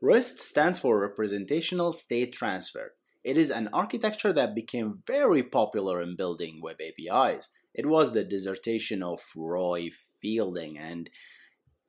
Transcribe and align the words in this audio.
REST 0.00 0.38
stands 0.38 0.78
for 0.78 1.00
Representational 1.00 1.92
State 1.92 2.32
Transfer. 2.32 2.94
It 3.24 3.36
is 3.36 3.50
an 3.50 3.68
architecture 3.72 4.32
that 4.32 4.54
became 4.54 5.02
very 5.08 5.42
popular 5.42 6.00
in 6.00 6.14
building 6.14 6.60
web 6.62 6.76
APIs. 6.80 7.48
It 7.74 7.84
was 7.86 8.12
the 8.12 8.22
dissertation 8.22 9.02
of 9.02 9.20
Roy 9.34 9.88
Fielding, 10.22 10.78
and 10.78 11.10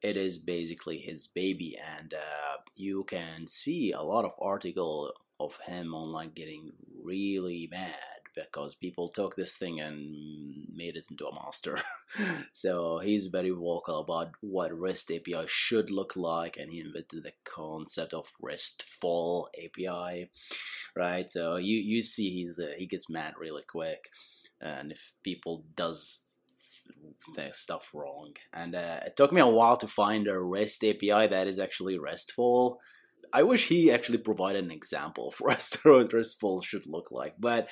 it 0.01 0.17
is 0.17 0.39
basically 0.39 0.97
his 0.97 1.27
baby. 1.27 1.77
And 1.97 2.15
uh, 2.15 2.57
you 2.75 3.03
can 3.03 3.45
see 3.45 3.91
a 3.91 4.02
lot 4.02 4.26
of 4.26 4.32
article 4.41 5.14
of 5.39 5.60
him 5.68 5.94
online 5.94 6.32
getting 6.36 6.71
really 7.04 7.68
mad 7.70 8.18
because 8.45 8.75
people 8.75 9.09
took 9.09 9.35
this 9.35 9.53
thing 9.55 9.79
and 9.79 10.67
made 10.73 10.95
it 10.95 11.05
into 11.09 11.25
a 11.25 11.33
monster. 11.33 11.79
so 12.53 12.99
he's 12.99 13.27
very 13.27 13.49
vocal 13.49 13.99
about 13.99 14.31
what 14.41 14.77
REST 14.77 15.11
API 15.11 15.45
should 15.47 15.91
look 15.91 16.15
like, 16.15 16.57
and 16.57 16.71
he 16.71 16.79
invented 16.79 17.23
the 17.23 17.33
concept 17.43 18.13
of 18.13 18.27
RESTful 18.41 19.49
API, 19.57 20.30
right? 20.95 21.30
So 21.30 21.57
you 21.57 21.77
you 21.77 22.02
see 22.02 22.30
he's 22.30 22.59
uh, 22.59 22.71
he 22.77 22.88
gets 22.88 23.09
mad 23.09 23.33
really 23.39 23.63
quick, 23.67 24.09
and 24.61 24.91
if 24.91 25.13
people 25.23 25.66
does 25.75 26.19
their 27.35 27.53
stuff 27.53 27.89
wrong, 27.94 28.33
and 28.53 28.75
uh, 28.75 28.99
it 29.05 29.16
took 29.16 29.31
me 29.31 29.41
a 29.41 29.47
while 29.47 29.77
to 29.77 29.88
find 29.88 30.27
a 30.27 30.39
REST 30.39 30.83
API 30.83 31.27
that 31.27 31.47
is 31.47 31.59
actually 31.59 31.97
RESTful. 31.97 32.80
I 33.31 33.44
wish 33.44 33.67
he 33.67 33.91
actually 33.91 34.17
provided 34.17 34.63
an 34.63 34.71
example 34.71 35.31
for 35.31 35.52
us 35.52 35.75
of 35.75 35.85
what 35.85 36.13
RESTful 36.13 36.61
should 36.61 36.88
look 36.88 37.11
like, 37.11 37.35
but 37.39 37.67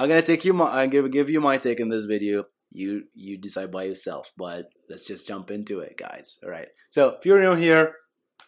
I'm 0.00 0.08
gonna 0.08 0.22
take 0.22 0.46
you 0.46 0.54
my 0.54 0.64
I 0.64 0.86
give 0.86 1.10
give 1.10 1.28
you 1.28 1.42
my 1.42 1.58
take 1.58 1.78
in 1.78 1.90
this 1.90 2.06
video. 2.06 2.44
You 2.72 3.04
you 3.12 3.36
decide 3.36 3.70
by 3.70 3.82
yourself. 3.82 4.30
But 4.34 4.70
let's 4.88 5.04
just 5.04 5.28
jump 5.28 5.50
into 5.50 5.80
it, 5.80 5.98
guys. 5.98 6.38
All 6.42 6.48
right. 6.48 6.68
So 6.88 7.10
if 7.18 7.26
you're 7.26 7.38
new 7.38 7.54
here, 7.54 7.96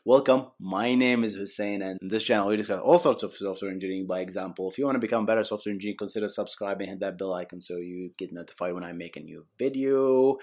welcome. 0.07 0.47
My 0.59 0.95
name 0.95 1.25
is 1.25 1.35
Hussein, 1.35 1.83
and 1.83 1.99
in 2.01 2.09
this 2.09 2.23
channel 2.23 2.49
we 2.49 2.57
discuss 2.57 2.81
all 2.81 2.97
sorts 2.97 3.23
of 3.23 3.37
software 3.37 3.71
engineering. 3.71 4.07
By 4.07 4.21
example, 4.21 4.71
if 4.71 4.79
you 4.79 4.87
want 4.87 4.95
to 4.95 5.07
become 5.07 5.27
better 5.27 5.45
software 5.45 5.75
engineer, 5.75 5.97
consider 5.99 6.27
subscribing, 6.27 6.89
hit 6.89 7.01
that 7.01 7.19
bell 7.19 7.35
icon 7.35 7.61
so 7.61 7.77
you 7.77 8.13
get 8.17 8.33
notified 8.33 8.73
when 8.73 8.85
I 8.85 8.93
make 8.93 9.19
a 9.19 9.21
new 9.21 9.45
video. 9.59 10.39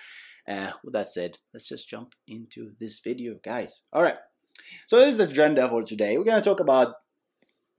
Uh, 0.48 0.74
with 0.84 0.94
that 0.94 1.08
said, 1.08 1.40
let's 1.56 1.68
just 1.68 1.90
jump 1.90 2.14
into 2.28 2.74
this 2.80 3.00
video, 3.00 3.34
guys. 3.44 3.82
All 3.92 4.04
right. 4.04 4.18
So 4.86 5.00
this 5.00 5.10
is 5.10 5.18
the 5.18 5.24
agenda 5.24 5.68
for 5.70 5.82
today. 5.82 6.20
We're 6.20 6.24
gonna 6.24 6.44
talk 6.44 6.60
about 6.60 6.94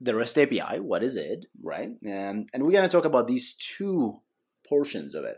the 0.01 0.15
REST 0.15 0.37
API, 0.39 0.79
what 0.79 1.03
is 1.03 1.15
it, 1.15 1.45
right? 1.61 1.89
And, 2.03 2.49
and 2.53 2.63
we're 2.63 2.71
going 2.71 2.83
to 2.83 2.89
talk 2.89 3.05
about 3.05 3.27
these 3.27 3.53
two 3.53 4.19
portions 4.67 5.13
of 5.13 5.23
it, 5.25 5.37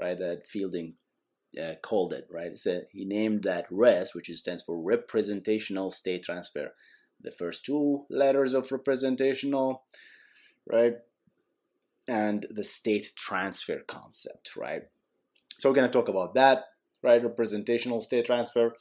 right? 0.00 0.18
That 0.18 0.48
Fielding 0.48 0.94
uh, 1.60 1.74
called 1.82 2.12
it, 2.14 2.26
right? 2.30 2.58
So 2.58 2.80
he 2.90 3.04
named 3.04 3.44
that 3.44 3.66
REST, 3.70 4.14
which 4.14 4.30
stands 4.30 4.62
for 4.62 4.80
Representational 4.80 5.90
State 5.90 6.22
Transfer. 6.22 6.72
The 7.20 7.30
first 7.30 7.64
two 7.64 8.06
letters 8.08 8.54
of 8.54 8.72
representational, 8.72 9.82
right? 10.66 10.94
And 12.06 12.46
the 12.50 12.64
state 12.64 13.12
transfer 13.16 13.80
concept, 13.86 14.56
right? 14.56 14.82
So 15.58 15.68
we're 15.68 15.74
going 15.74 15.88
to 15.88 15.92
talk 15.92 16.08
about 16.08 16.34
that, 16.34 16.64
right? 17.02 17.22
Representational 17.22 18.00
state 18.00 18.26
transfer. 18.26 18.72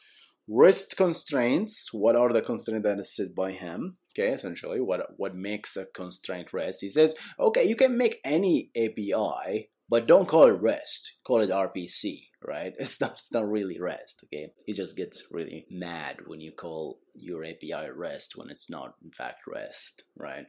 REST 0.48 0.96
constraints. 0.96 1.92
What 1.92 2.16
are 2.16 2.32
the 2.32 2.42
constraints 2.42 2.88
that 2.88 3.00
is 3.00 3.14
set 3.14 3.36
by 3.36 3.52
him? 3.52 3.98
Okay, 4.18 4.34
essentially, 4.34 4.82
what 4.82 5.02
what 5.18 5.36
makes 5.36 5.78
a 5.78 5.86
constraint 5.86 6.52
REST? 6.52 6.82
He 6.82 6.90
says, 6.90 7.14
okay, 7.40 7.66
you 7.66 7.76
can 7.76 7.98
make 7.98 8.20
any 8.24 8.72
API, 8.76 9.70
but 9.90 10.08
don't 10.08 10.28
call 10.28 10.46
it 10.46 10.62
REST. 10.62 11.14
Call 11.26 11.42
it 11.42 11.52
RPC, 11.52 12.24
right? 12.44 12.74
It's 12.80 13.00
not 13.00 13.14
it's 13.14 13.32
not 13.32 13.48
really 13.48 13.80
REST. 13.80 14.24
Okay, 14.26 14.52
he 14.66 14.74
just 14.74 14.98
gets 14.98 15.24
really 15.30 15.68
mad 15.70 16.18
when 16.26 16.42
you 16.42 16.52
call 16.52 17.00
your 17.14 17.44
API 17.44 17.90
REST 17.96 18.34
when 18.36 18.50
it's 18.50 18.70
not 18.70 18.96
in 19.04 19.12
fact 19.12 19.42
REST, 19.46 20.04
right? 20.16 20.46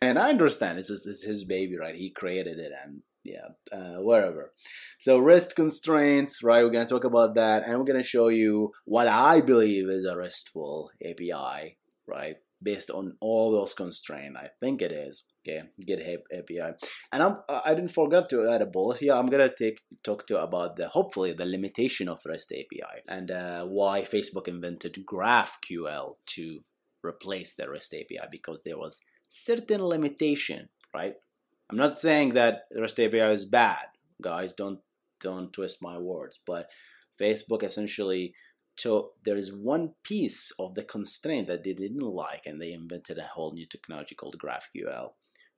And 0.00 0.18
I 0.18 0.30
understand 0.30 0.78
it's, 0.78 0.90
it's 0.90 1.24
his 1.24 1.44
baby, 1.44 1.76
right? 1.76 1.94
He 1.94 2.10
created 2.10 2.58
it, 2.58 2.72
and 2.84 3.02
yeah, 3.24 3.48
uh, 3.72 4.00
wherever. 4.02 4.52
So 5.00 5.18
REST 5.18 5.56
constraints, 5.56 6.44
right? 6.44 6.62
We're 6.62 6.70
gonna 6.70 6.86
talk 6.86 7.04
about 7.04 7.34
that, 7.34 7.64
and 7.64 7.76
we're 7.76 7.84
gonna 7.86 8.04
show 8.04 8.28
you 8.28 8.70
what 8.84 9.08
I 9.08 9.40
believe 9.40 9.88
is 9.88 10.04
a 10.04 10.16
RESTful 10.16 10.90
API, 11.04 11.76
right? 12.06 12.36
Based 12.62 12.90
on 12.90 13.16
all 13.20 13.50
those 13.50 13.72
constraints, 13.72 14.36
I 14.38 14.48
think 14.60 14.82
it 14.82 14.92
is. 14.92 15.22
Okay, 15.42 15.62
GitHub 15.88 16.20
API, 16.30 16.76
and 17.10 17.22
I'm 17.22 17.36
I 17.48 17.74
didn't 17.74 17.92
forget 17.92 18.28
to 18.28 18.50
add 18.50 18.60
a 18.60 18.66
bullet 18.66 19.00
here. 19.00 19.14
I'm 19.14 19.30
gonna 19.30 19.50
take 19.56 19.80
talk 20.04 20.26
to 20.26 20.34
you 20.34 20.40
about 20.40 20.76
the 20.76 20.88
hopefully 20.88 21.32
the 21.32 21.46
limitation 21.46 22.08
of 22.08 22.20
REST 22.26 22.52
API 22.52 23.02
and 23.08 23.30
uh, 23.30 23.64
why 23.64 24.02
Facebook 24.02 24.46
invented 24.46 24.98
GraphQL 25.06 26.16
to 26.34 26.60
replace 27.02 27.54
the 27.54 27.70
REST 27.70 27.94
API 27.94 28.28
because 28.30 28.62
there 28.62 28.76
was 28.76 29.00
certain 29.30 29.82
limitation, 29.82 30.68
right? 30.94 31.14
I'm 31.70 31.78
not 31.78 31.98
saying 31.98 32.34
that 32.34 32.64
REST 32.76 33.00
API 33.00 33.32
is 33.32 33.44
bad, 33.46 33.86
guys. 34.20 34.52
Don't 34.52 34.80
don't 35.20 35.52
twist 35.52 35.78
my 35.82 35.98
words. 35.98 36.40
But 36.46 36.66
Facebook 37.20 37.62
essentially 37.62 38.34
so 38.76 39.12
there 39.24 39.36
is 39.36 39.52
one 39.52 39.94
piece 40.02 40.52
of 40.58 40.74
the 40.74 40.84
constraint 40.84 41.48
that 41.48 41.64
they 41.64 41.72
didn't 41.72 42.00
like, 42.00 42.46
and 42.46 42.60
they 42.60 42.72
invented 42.72 43.18
a 43.18 43.30
whole 43.34 43.52
new 43.52 43.66
technology 43.66 44.14
called 44.14 44.36
GraphQL 44.42 45.10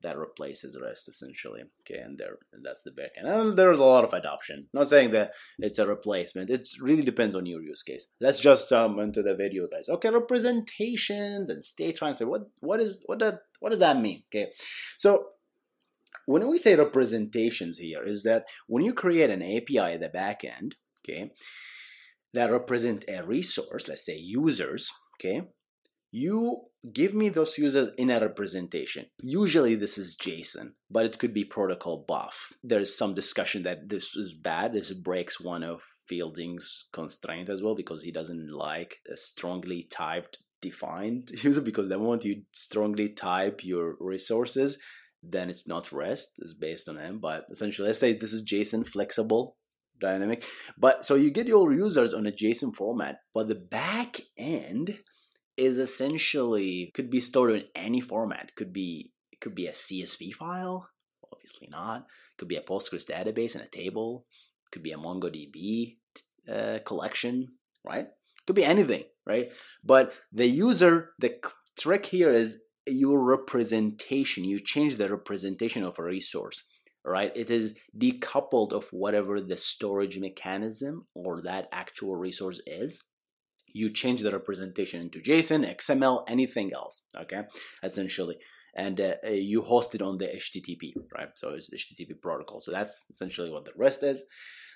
that 0.03 0.19
replaces 0.19 0.77
REST 0.81 1.09
essentially. 1.09 1.63
Okay, 1.81 2.01
and 2.01 2.19
there 2.19 2.39
and 2.53 2.65
that's 2.65 2.83
the 2.83 2.91
backend. 2.91 3.27
And 3.27 3.57
there's 3.57 3.79
a 3.79 3.85
lot 3.85 4.05
of 4.05 4.13
adoption. 4.13 4.69
Not 4.73 4.89
saying 4.89 5.13
that 5.13 5.33
it's 5.59 5.79
a 5.79 5.87
replacement. 5.87 6.51
It 6.51 6.69
really 6.81 7.03
depends 7.03 7.35
on 7.35 7.47
your 7.47 7.63
use 7.63 7.83
case. 7.83 8.07
Let's 8.21 8.41
just 8.41 8.69
jump 8.69 8.99
into 8.99 9.23
the 9.23 9.35
video, 9.35 9.67
guys. 9.69 9.89
Okay, 9.89 10.11
representations 10.11 11.49
and 11.49 11.65
state 11.65 11.97
transfer. 11.97 12.27
What 12.27 12.51
what 12.61 12.81
is 12.81 13.01
what 13.07 13.21
that 13.21 13.41
what 13.61 13.71
does 13.71 13.79
that 13.79 14.01
mean? 14.01 14.25
Okay, 14.29 14.53
so 14.99 15.27
when 16.27 16.49
we 16.49 16.59
say 16.59 16.75
representations 16.75 17.79
here 17.79 18.05
is 18.05 18.23
that 18.25 18.45
when 18.67 18.85
you 18.85 18.93
create 18.93 19.31
an 19.31 19.43
API 19.43 19.95
at 19.95 20.01
the 20.01 20.09
backend, 20.09 20.73
okay, 21.05 21.31
that 22.35 22.51
represent 22.51 23.05
a 23.09 23.23
resource, 23.23 23.89
let's 23.89 24.07
say 24.07 24.17
users, 24.17 24.91
okay, 25.17 25.43
you 26.11 26.63
give 26.93 27.15
me 27.15 27.29
those 27.29 27.57
users 27.57 27.89
in 27.97 28.11
a 28.11 28.21
representation. 28.21 29.07
Usually 29.23 29.75
this 29.75 29.99
is 29.99 30.17
JSON, 30.17 30.73
but 30.91 31.07
it 31.07 31.19
could 31.19 31.33
be 31.33 31.45
protocol 31.45 32.05
buff. 32.07 32.53
There's 32.63 32.95
some 32.95 33.15
discussion 33.15 33.63
that 33.63 33.89
this 33.89 34.17
is 34.17 34.35
bad. 34.35 34.73
This 34.73 34.93
breaks 34.93 35.41
one 35.41 35.63
of 35.63 35.83
Fielding's 36.07 36.87
constraint 36.93 37.49
as 37.49 37.63
well 37.63 37.75
because 37.75 38.03
he 38.03 38.13
doesn't 38.13 38.53
like 38.53 38.97
a 39.11 39.17
strongly 39.17 39.85
typed 39.91 40.39
defined 40.61 41.31
user 41.43 41.61
because 41.61 41.89
the 41.89 41.99
moment 41.99 42.25
you 42.25 42.43
strongly 42.53 43.09
type 43.11 43.65
your 43.65 43.97
resources, 44.01 44.79
then 45.23 45.49
it's 45.49 45.67
not 45.67 45.93
REST. 45.93 46.35
It's 46.39 46.55
based 46.55 46.89
on 46.89 46.99
M. 46.99 47.21
But 47.21 47.47
essentially, 47.51 47.87
let's 47.87 48.01
say 48.01 48.13
this 48.13 48.33
is 48.33 48.45
JSON 48.45 48.87
flexible 48.87 49.57
dynamic. 50.01 50.45
But 50.77 51.07
so 51.07 51.15
you 51.15 51.31
get 51.31 51.47
your 51.47 51.73
users 51.73 52.13
on 52.13 52.27
a 52.27 52.33
JSON 52.33 52.75
format, 52.75 53.21
but 53.35 53.49
the 53.49 53.55
back 53.55 54.21
end 54.37 54.99
is 55.57 55.79
essentially 55.79 56.91
could 56.95 57.11
be 57.11 57.21
stored 57.21 57.53
in 57.53 57.65
any 57.75 58.01
format. 58.01 58.55
Could 58.57 58.73
be 58.73 59.13
it 59.31 59.41
could 59.41 59.55
be 59.55 59.67
a 59.67 59.73
CSV 59.73 60.33
file, 60.35 60.89
obviously 61.33 61.69
not. 61.71 62.07
Could 62.39 62.49
be 62.49 62.57
a 62.57 62.63
Postgres 62.63 63.09
database 63.09 63.55
and 63.55 63.65
a 63.65 63.69
table. 63.69 64.27
Could 64.71 64.83
be 64.83 64.93
a 64.93 64.97
MongoDB 64.99 65.97
uh, 66.51 66.79
collection, 66.85 67.49
right? 67.85 68.07
Could 68.47 68.57
be 68.57 68.65
anything, 68.65 69.05
right? 69.27 69.49
But 69.85 70.13
the 70.33 70.47
user, 70.47 71.11
the 71.19 71.37
trick 71.79 72.07
here 72.07 72.33
is 72.33 72.57
your 72.87 73.23
representation. 73.23 74.45
You 74.45 74.59
change 74.59 74.97
the 74.97 75.09
representation 75.09 75.85
of 75.85 75.99
a 75.99 76.03
resource, 76.03 76.63
right? 77.05 77.33
It 77.35 77.51
is 77.51 77.75
decoupled 77.99 78.73
of 78.73 78.89
whatever 78.93 79.41
the 79.41 79.57
storage 79.57 80.19
mechanism 80.19 81.07
or 81.15 81.43
that 81.43 81.69
actual 81.73 82.17
resource 82.17 82.61
is. 82.67 83.03
You 83.75 83.91
change 83.91 84.21
the 84.21 84.31
representation 84.31 85.01
into 85.01 85.21
JSON, 85.21 85.67
XML, 85.77 86.25
anything 86.29 86.73
else, 86.75 87.03
okay? 87.19 87.43
Essentially. 87.83 88.37
And 88.75 89.01
uh, 89.01 89.15
uh 89.27 89.31
you 89.31 89.63
host 89.63 89.95
it 89.95 90.03
on 90.03 90.19
the 90.19 90.27
HTTP, 90.27 90.93
right? 91.15 91.29
So 91.37 91.51
it's 91.51 91.71
HTTP 91.71 92.21
protocol. 92.21 92.61
So 92.61 92.71
that's 92.71 93.05
essentially 93.11 93.51
what 93.51 93.65
the 93.65 93.73
rest 93.77 94.03
is. 94.03 94.23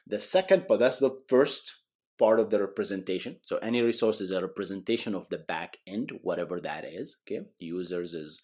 The 0.07 0.21
second, 0.21 0.65
but 0.69 0.79
that's 0.79 0.99
the 0.99 1.19
first 1.29 1.75
part 2.19 2.41
of 2.41 2.51
the 2.51 2.61
representation. 2.61 3.37
So 3.43 3.59
any 3.59 3.83
resource 3.83 4.21
is 4.21 4.31
a 4.31 4.41
representation 4.41 5.15
of 5.15 5.29
the 5.29 5.39
back 5.39 5.79
end, 5.87 6.13
whatever 6.23 6.61
that 6.61 6.85
is. 6.85 7.17
Okay, 7.23 7.47
users 7.59 8.15
is 8.15 8.41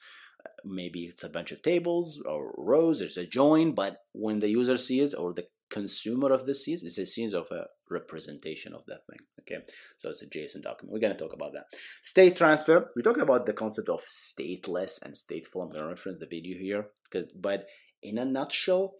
maybe 0.64 1.00
it's 1.00 1.24
a 1.24 1.28
bunch 1.28 1.52
of 1.52 1.62
tables 1.62 2.22
or 2.26 2.54
rows. 2.56 2.98
There's 2.98 3.16
a 3.16 3.26
join, 3.26 3.72
but 3.72 3.98
when 4.12 4.38
the 4.40 4.48
user 4.48 4.78
sees 4.78 5.14
or 5.14 5.32
the 5.32 5.46
consumer 5.70 6.32
of 6.32 6.46
this 6.46 6.64
sees, 6.64 6.82
it's 6.82 6.98
a 6.98 7.06
series 7.06 7.34
of 7.34 7.50
a 7.50 7.66
representation 7.90 8.74
of 8.74 8.84
that 8.86 9.06
thing. 9.08 9.18
Okay, 9.40 9.64
so 9.96 10.10
it's 10.10 10.22
a 10.22 10.26
JSON 10.26 10.62
document. 10.62 10.92
We're 10.92 11.00
gonna 11.00 11.18
talk 11.18 11.32
about 11.32 11.52
that. 11.54 11.66
State 12.02 12.36
transfer. 12.36 12.90
We 12.94 13.02
talk 13.02 13.18
about 13.18 13.46
the 13.46 13.52
concept 13.52 13.88
of 13.88 14.02
stateless 14.06 15.02
and 15.02 15.14
stateful. 15.14 15.62
I'm 15.62 15.72
gonna 15.72 15.88
reference 15.88 16.20
the 16.20 16.26
video 16.26 16.58
here 16.58 16.86
because, 17.04 17.32
but 17.32 17.66
in 18.02 18.18
a 18.18 18.24
nutshell, 18.24 18.94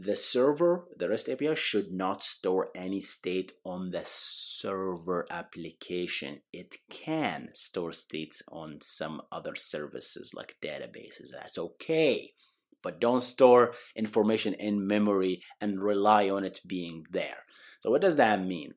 the 0.00 0.14
server, 0.14 0.86
the 0.96 1.08
REST 1.08 1.28
API 1.28 1.56
should 1.56 1.90
not 1.90 2.22
store 2.22 2.68
any 2.72 3.00
state 3.00 3.52
on 3.64 3.90
the 3.90 4.02
server 4.04 5.26
application. 5.28 6.40
It 6.52 6.76
can 6.88 7.48
store 7.54 7.92
states 7.92 8.40
on 8.48 8.78
some 8.80 9.22
other 9.32 9.56
services 9.56 10.32
like 10.34 10.56
databases. 10.62 11.32
That's 11.32 11.58
okay. 11.58 12.32
But 12.80 13.00
don't 13.00 13.22
store 13.22 13.74
information 13.96 14.54
in 14.54 14.86
memory 14.86 15.42
and 15.60 15.82
rely 15.82 16.30
on 16.30 16.44
it 16.44 16.60
being 16.64 17.04
there. 17.10 17.38
So, 17.80 17.90
what 17.90 18.00
does 18.00 18.16
that 18.16 18.40
mean? 18.40 18.74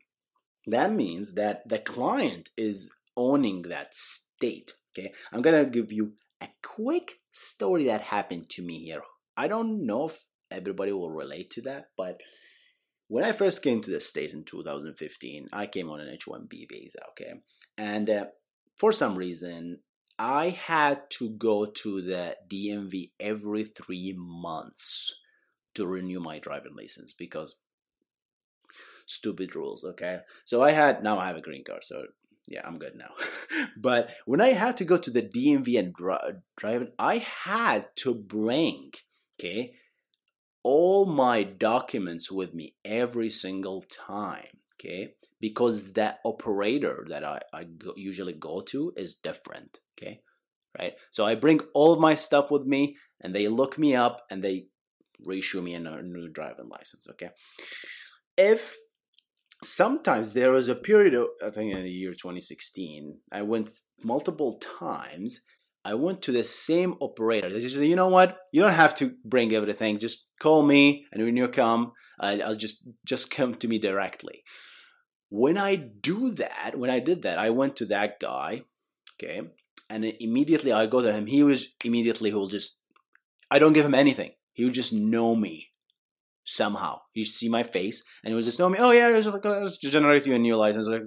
That 0.65 0.91
means 0.91 1.33
that 1.33 1.69
the 1.69 1.77
client 1.79 2.49
is 2.57 2.91
owning 3.15 3.61
that 3.63 3.93
state. 3.93 4.73
Okay, 4.97 5.13
I'm 5.31 5.43
gonna 5.43 5.65
give 5.65 5.91
you 5.91 6.13
a 6.41 6.47
quick 6.63 7.19
story 7.31 7.85
that 7.85 8.01
happened 8.01 8.49
to 8.51 8.63
me 8.63 8.79
here. 8.85 9.03
I 9.37 9.47
don't 9.47 9.85
know 9.85 10.05
if 10.07 10.25
everybody 10.51 10.91
will 10.91 11.11
relate 11.11 11.51
to 11.51 11.61
that. 11.63 11.89
But 11.97 12.21
when 13.07 13.23
I 13.23 13.31
first 13.31 13.61
came 13.61 13.81
to 13.81 13.91
the 13.91 13.99
States 13.99 14.33
in 14.33 14.43
2015, 14.43 15.49
I 15.51 15.67
came 15.67 15.89
on 15.89 15.99
an 15.99 16.09
H 16.09 16.25
1B 16.27 16.67
visa, 16.69 16.99
okay? 17.09 17.33
And 17.77 18.09
uh, 18.09 18.25
for 18.77 18.91
some 18.91 19.15
reason, 19.15 19.79
I 20.17 20.49
had 20.49 21.09
to 21.17 21.29
go 21.29 21.65
to 21.65 22.01
the 22.01 22.35
DMV 22.49 23.11
every 23.19 23.63
three 23.63 24.15
months 24.17 25.13
to 25.75 25.87
renew 25.87 26.19
my 26.19 26.39
driving 26.39 26.75
license 26.75 27.11
because 27.11 27.55
stupid 29.07 29.55
rules, 29.55 29.83
okay? 29.83 30.19
So 30.45 30.61
I 30.61 30.71
had, 30.71 31.03
now 31.03 31.19
I 31.19 31.27
have 31.27 31.37
a 31.37 31.41
green 31.41 31.63
card, 31.63 31.83
so 31.83 32.03
yeah, 32.47 32.61
I'm 32.65 32.79
good 32.79 32.95
now. 32.95 33.11
but 33.77 34.09
when 34.25 34.41
I 34.41 34.49
had 34.49 34.77
to 34.77 34.85
go 34.85 34.97
to 34.97 35.11
the 35.11 35.21
DMV 35.21 35.77
and 35.79 35.93
dri- 35.93 36.39
drive, 36.57 36.87
I 36.97 37.17
had 37.17 37.87
to 37.97 38.13
bring, 38.13 38.91
okay, 39.39 39.73
all 40.63 41.05
my 41.05 41.43
documents 41.43 42.31
with 42.31 42.53
me 42.53 42.75
every 42.85 43.29
single 43.29 43.81
time, 43.83 44.57
okay? 44.75 45.13
Because 45.39 45.93
that 45.93 46.19
operator 46.23 47.05
that 47.09 47.23
I, 47.23 47.39
I 47.53 47.63
go, 47.63 47.93
usually 47.95 48.33
go 48.33 48.61
to 48.61 48.93
is 48.95 49.15
different, 49.15 49.79
okay? 49.97 50.21
Right? 50.77 50.93
So 51.11 51.25
I 51.25 51.35
bring 51.35 51.61
all 51.73 51.99
my 51.99 52.15
stuff 52.15 52.51
with 52.51 52.65
me 52.65 52.97
and 53.21 53.35
they 53.35 53.47
look 53.47 53.77
me 53.77 53.95
up 53.95 54.21
and 54.29 54.43
they 54.43 54.67
reissue 55.23 55.61
me 55.61 55.75
a 55.75 55.79
new 55.79 56.29
driving 56.29 56.69
license, 56.69 57.07
okay? 57.11 57.29
If 58.37 58.75
sometimes 59.63 60.33
there 60.33 60.51
was 60.51 60.67
a 60.67 60.75
period 60.75 61.13
of, 61.13 61.27
I 61.43 61.49
think 61.49 61.73
in 61.73 61.83
the 61.83 61.89
year 61.89 62.11
2016, 62.11 63.17
I 63.31 63.41
went 63.41 63.69
multiple 64.03 64.59
times 64.79 65.41
I 65.83 65.95
went 65.95 66.21
to 66.23 66.31
the 66.31 66.43
same 66.43 66.95
operator. 67.01 67.49
They 67.49 67.59
just 67.59 67.75
said, 67.75 67.85
you 67.85 67.95
know 67.95 68.09
what? 68.09 68.37
You 68.51 68.61
don't 68.61 68.73
have 68.73 68.93
to 68.95 69.15
bring 69.25 69.53
everything. 69.53 69.99
Just 69.99 70.27
call 70.39 70.63
me, 70.63 71.05
and 71.11 71.23
when 71.23 71.35
you 71.35 71.47
come, 71.47 71.93
I'll 72.19 72.55
just 72.55 72.83
just 73.03 73.31
come 73.31 73.55
to 73.55 73.67
me 73.67 73.79
directly. 73.79 74.43
When 75.29 75.57
I 75.57 75.75
do 75.75 76.31
that, 76.31 76.77
when 76.77 76.89
I 76.89 76.99
did 76.99 77.23
that, 77.23 77.39
I 77.39 77.49
went 77.49 77.77
to 77.77 77.85
that 77.87 78.19
guy, 78.19 78.61
okay, 79.15 79.41
and 79.89 80.05
immediately 80.05 80.71
I 80.71 80.85
go 80.85 81.01
to 81.01 81.11
him. 81.11 81.25
He 81.25 81.41
was 81.41 81.67
immediately 81.83 82.29
who 82.29 82.37
will 82.37 82.47
just, 82.47 82.77
I 83.49 83.57
don't 83.57 83.73
give 83.73 83.85
him 83.85 83.95
anything. 83.95 84.31
He 84.53 84.65
would 84.65 84.73
just 84.73 84.93
know 84.93 85.35
me 85.35 85.70
somehow. 86.45 86.99
You 87.13 87.25
see 87.25 87.49
my 87.49 87.63
face, 87.63 88.03
and 88.23 88.31
he 88.31 88.35
was 88.35 88.45
just 88.45 88.59
know 88.59 88.69
me. 88.69 88.79
Oh 88.79 88.91
yeah, 88.91 89.07
let's 89.07 89.27
uh, 89.27 89.69
generate 89.81 90.25
you 90.25 90.33
a 90.33 90.39
new 90.39 90.55
license. 90.55 90.87
Like, 90.87 91.03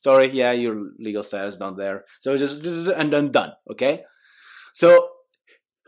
sorry, 0.00 0.30
yeah, 0.30 0.52
your 0.52 0.90
legal 0.98 1.22
status 1.22 1.58
not 1.58 1.76
there. 1.76 2.04
So 2.20 2.36
just 2.36 2.64
and 2.64 3.12
then 3.12 3.30
done. 3.30 3.52
Okay. 3.70 4.04
So 4.74 5.10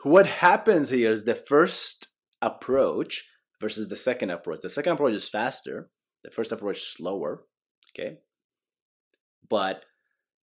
what 0.02 0.26
happens 0.26 0.90
here 0.90 1.12
is 1.12 1.24
the 1.24 1.34
first 1.34 2.08
approach 2.42 3.26
versus 3.60 3.88
the 3.88 3.96
second 3.96 4.30
approach. 4.30 4.60
The 4.62 4.70
second 4.70 4.94
approach 4.94 5.14
is 5.14 5.28
faster. 5.28 5.90
The 6.24 6.30
first 6.30 6.52
approach 6.52 6.78
is 6.78 6.86
slower. 6.86 7.44
Okay. 7.94 8.18
But 9.48 9.84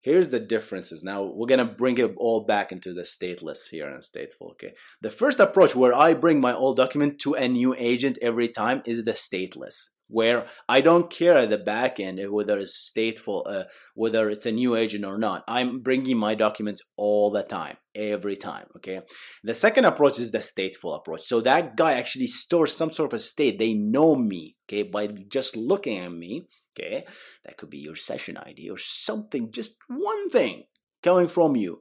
here's 0.03 0.29
the 0.29 0.41
differences. 0.41 1.03
Now 1.03 1.23
we're 1.23 1.47
gonna 1.47 1.65
bring 1.65 1.99
it 1.99 2.13
all 2.17 2.45
back 2.45 2.73
into 2.73 2.93
the 2.93 3.03
stateless 3.03 3.69
here 3.71 3.89
and 3.89 4.03
stateful. 4.03 4.53
Okay. 4.53 4.75
The 5.01 5.11
first 5.11 5.41
approach 5.41 5.75
where 5.75 5.95
I 5.95 6.15
bring 6.15 6.41
my 6.41 6.55
old 6.55 6.77
document 6.77 7.19
to 7.21 7.35
a 7.35 7.49
new 7.49 7.75
agent 7.79 8.19
every 8.21 8.49
time 8.49 8.83
is 8.85 9.05
the 9.05 9.13
stateless 9.13 9.89
where 10.09 10.47
I 10.69 10.81
don't 10.81 11.11
care 11.11 11.37
at 11.37 11.51
the 11.51 11.59
back 11.59 11.99
end 11.99 12.21
whether 12.31 12.59
it's 12.59 12.93
stateful, 12.95 13.45
uh, 13.47 13.65
whether 13.95 14.29
it's 14.29 14.47
a 14.47 14.53
new 14.53 14.77
agent 14.77 15.05
or 15.05 15.19
not. 15.19 15.45
I'm 15.49 15.81
bringing 15.81 16.19
my 16.19 16.35
documents 16.35 16.83
all 16.97 17.31
the 17.31 17.43
time, 17.43 17.77
every 17.95 18.37
time. 18.37 18.67
Okay. 18.77 19.01
The 19.43 19.55
second 19.55 19.87
approach 19.87 20.19
is 20.19 20.31
the 20.31 20.39
stateful 20.39 20.97
approach. 20.97 21.23
So 21.23 21.41
that 21.41 21.77
guy 21.77 21.95
actually 21.95 22.27
stores 22.27 22.77
some 22.77 22.91
sort 22.91 23.13
of 23.13 23.17
a 23.17 23.23
state. 23.23 23.59
They 23.59 23.75
know 23.75 24.15
me, 24.15 24.57
okay, 24.69 24.83
by 24.83 25.07
just 25.07 25.57
looking 25.57 25.99
at 25.99 26.13
me. 26.13 26.47
Okay. 26.79 27.05
That 27.45 27.57
could 27.57 27.71
be 27.71 27.79
your 27.79 27.97
session 27.97 28.37
ID 28.37 28.71
or 28.71 28.79
something, 28.79 29.51
just 29.51 29.77
one 29.89 30.31
thing 30.31 30.65
coming 31.03 31.29
from 31.29 31.57
you. 31.57 31.81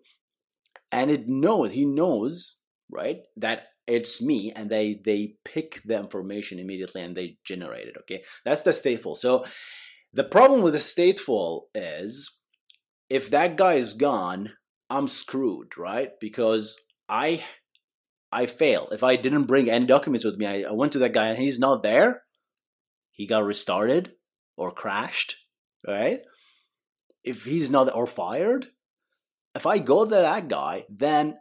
And 0.91 1.09
it 1.09 1.27
knows, 1.27 1.71
he 1.71 1.85
knows, 1.85 2.59
right, 2.89 3.19
that 3.37 3.67
it's 3.87 4.21
me 4.21 4.51
and 4.55 4.69
they 4.69 4.99
they 5.03 5.35
pick 5.43 5.81
the 5.85 5.97
information 5.97 6.59
immediately 6.59 7.01
and 7.01 7.15
they 7.15 7.37
generate 7.45 7.87
it 7.87 7.95
okay? 8.01 8.23
That's 8.45 8.61
the 8.61 8.71
stateful. 8.71 9.17
So 9.17 9.45
the 10.13 10.23
problem 10.23 10.61
with 10.61 10.73
the 10.73 10.79
stateful 10.79 11.63
is 11.73 12.31
if 13.09 13.29
that 13.29 13.57
guy 13.57 13.73
is 13.73 13.93
gone 13.93 14.51
i'm 14.89 15.07
screwed 15.07 15.77
right? 15.77 16.11
Because 16.19 16.77
i 17.09 17.43
i 18.31 18.45
fail 18.45 18.87
if 18.91 19.03
i 19.03 19.15
didn't 19.15 19.45
bring 19.45 19.69
any 19.69 19.85
documents 19.85 20.25
with 20.25 20.37
me 20.37 20.45
I, 20.45 20.69
I 20.69 20.71
went 20.71 20.93
to 20.93 20.99
that 20.99 21.13
guy 21.13 21.27
and 21.27 21.37
he's 21.37 21.59
not 21.59 21.83
there 21.83 22.23
he 23.11 23.27
got 23.27 23.45
restarted 23.45 24.13
or 24.57 24.71
crashed 24.71 25.35
right? 25.87 26.21
If 27.23 27.45
he's 27.45 27.69
not 27.69 27.93
or 27.93 28.07
fired 28.07 28.67
if 29.55 29.65
i 29.65 29.79
go 29.79 30.05
to 30.05 30.11
that 30.11 30.47
guy 30.47 30.85
then 30.89 31.37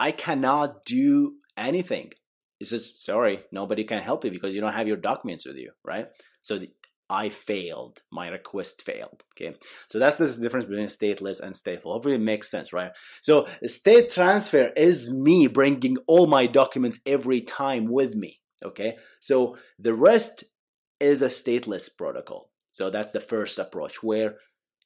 i 0.00 0.10
cannot 0.12 0.84
do 0.84 1.34
anything. 1.56 2.12
He 2.58 2.64
says, 2.64 2.94
sorry, 2.96 3.44
nobody 3.52 3.84
can 3.84 4.02
help 4.02 4.24
you 4.24 4.30
because 4.30 4.54
you 4.54 4.60
don't 4.60 4.72
have 4.72 4.88
your 4.88 4.96
documents 4.96 5.46
with 5.46 5.56
you, 5.56 5.72
right? 5.84 6.06
So 6.42 6.58
the, 6.58 6.70
I 7.08 7.28
failed. 7.28 8.00
My 8.10 8.28
request 8.28 8.82
failed. 8.82 9.22
Okay. 9.34 9.56
So 9.88 9.98
that's 9.98 10.16
the 10.16 10.28
difference 10.28 10.64
between 10.64 10.86
stateless 10.86 11.40
and 11.40 11.54
stateful. 11.54 11.92
Hopefully 11.92 12.16
it 12.16 12.20
makes 12.20 12.50
sense, 12.50 12.72
right? 12.72 12.90
So 13.20 13.46
state 13.64 14.10
transfer 14.10 14.70
is 14.76 15.10
me 15.12 15.46
bringing 15.46 15.98
all 16.06 16.26
my 16.26 16.46
documents 16.46 16.98
every 17.06 17.42
time 17.42 17.88
with 17.90 18.14
me. 18.14 18.40
Okay. 18.64 18.96
So 19.20 19.56
the 19.78 19.94
rest 19.94 20.44
is 20.98 21.22
a 21.22 21.26
stateless 21.26 21.88
protocol. 21.96 22.50
So 22.72 22.90
that's 22.90 23.12
the 23.12 23.20
first 23.20 23.58
approach 23.58 24.02
where, 24.02 24.36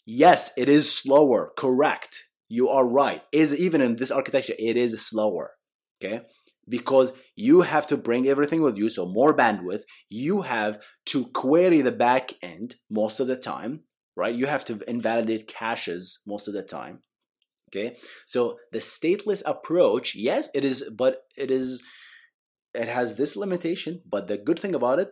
yes, 0.04 0.50
it 0.56 0.68
is 0.68 0.92
slower. 0.92 1.52
Correct. 1.56 2.24
You 2.48 2.68
are 2.68 2.86
right. 2.86 3.22
Is 3.32 3.54
even 3.58 3.80
in 3.80 3.96
this 3.96 4.10
architecture, 4.10 4.54
it 4.58 4.76
is 4.76 5.00
slower. 5.06 5.52
Okay 6.02 6.22
because 6.70 7.12
you 7.36 7.60
have 7.60 7.86
to 7.88 7.96
bring 7.96 8.26
everything 8.26 8.62
with 8.62 8.78
you, 8.78 8.88
so 8.88 9.04
more 9.04 9.36
bandwidth. 9.36 9.82
You 10.08 10.42
have 10.42 10.78
to 11.06 11.26
query 11.26 11.82
the 11.82 11.92
back 11.92 12.32
end 12.42 12.76
most 12.88 13.20
of 13.20 13.26
the 13.26 13.36
time, 13.36 13.80
right? 14.16 14.34
You 14.34 14.46
have 14.46 14.64
to 14.66 14.80
invalidate 14.88 15.48
caches 15.48 16.20
most 16.26 16.48
of 16.48 16.54
the 16.54 16.62
time. 16.62 17.02
Okay, 17.68 17.96
so 18.26 18.58
the 18.72 18.78
stateless 18.78 19.42
approach, 19.46 20.14
yes, 20.16 20.48
it 20.54 20.64
is, 20.64 20.90
but 20.96 21.18
it 21.36 21.52
is, 21.52 21.82
it 22.74 22.88
has 22.88 23.14
this 23.14 23.36
limitation. 23.36 24.00
But 24.08 24.26
the 24.26 24.38
good 24.38 24.58
thing 24.58 24.74
about 24.74 24.98
it, 24.98 25.10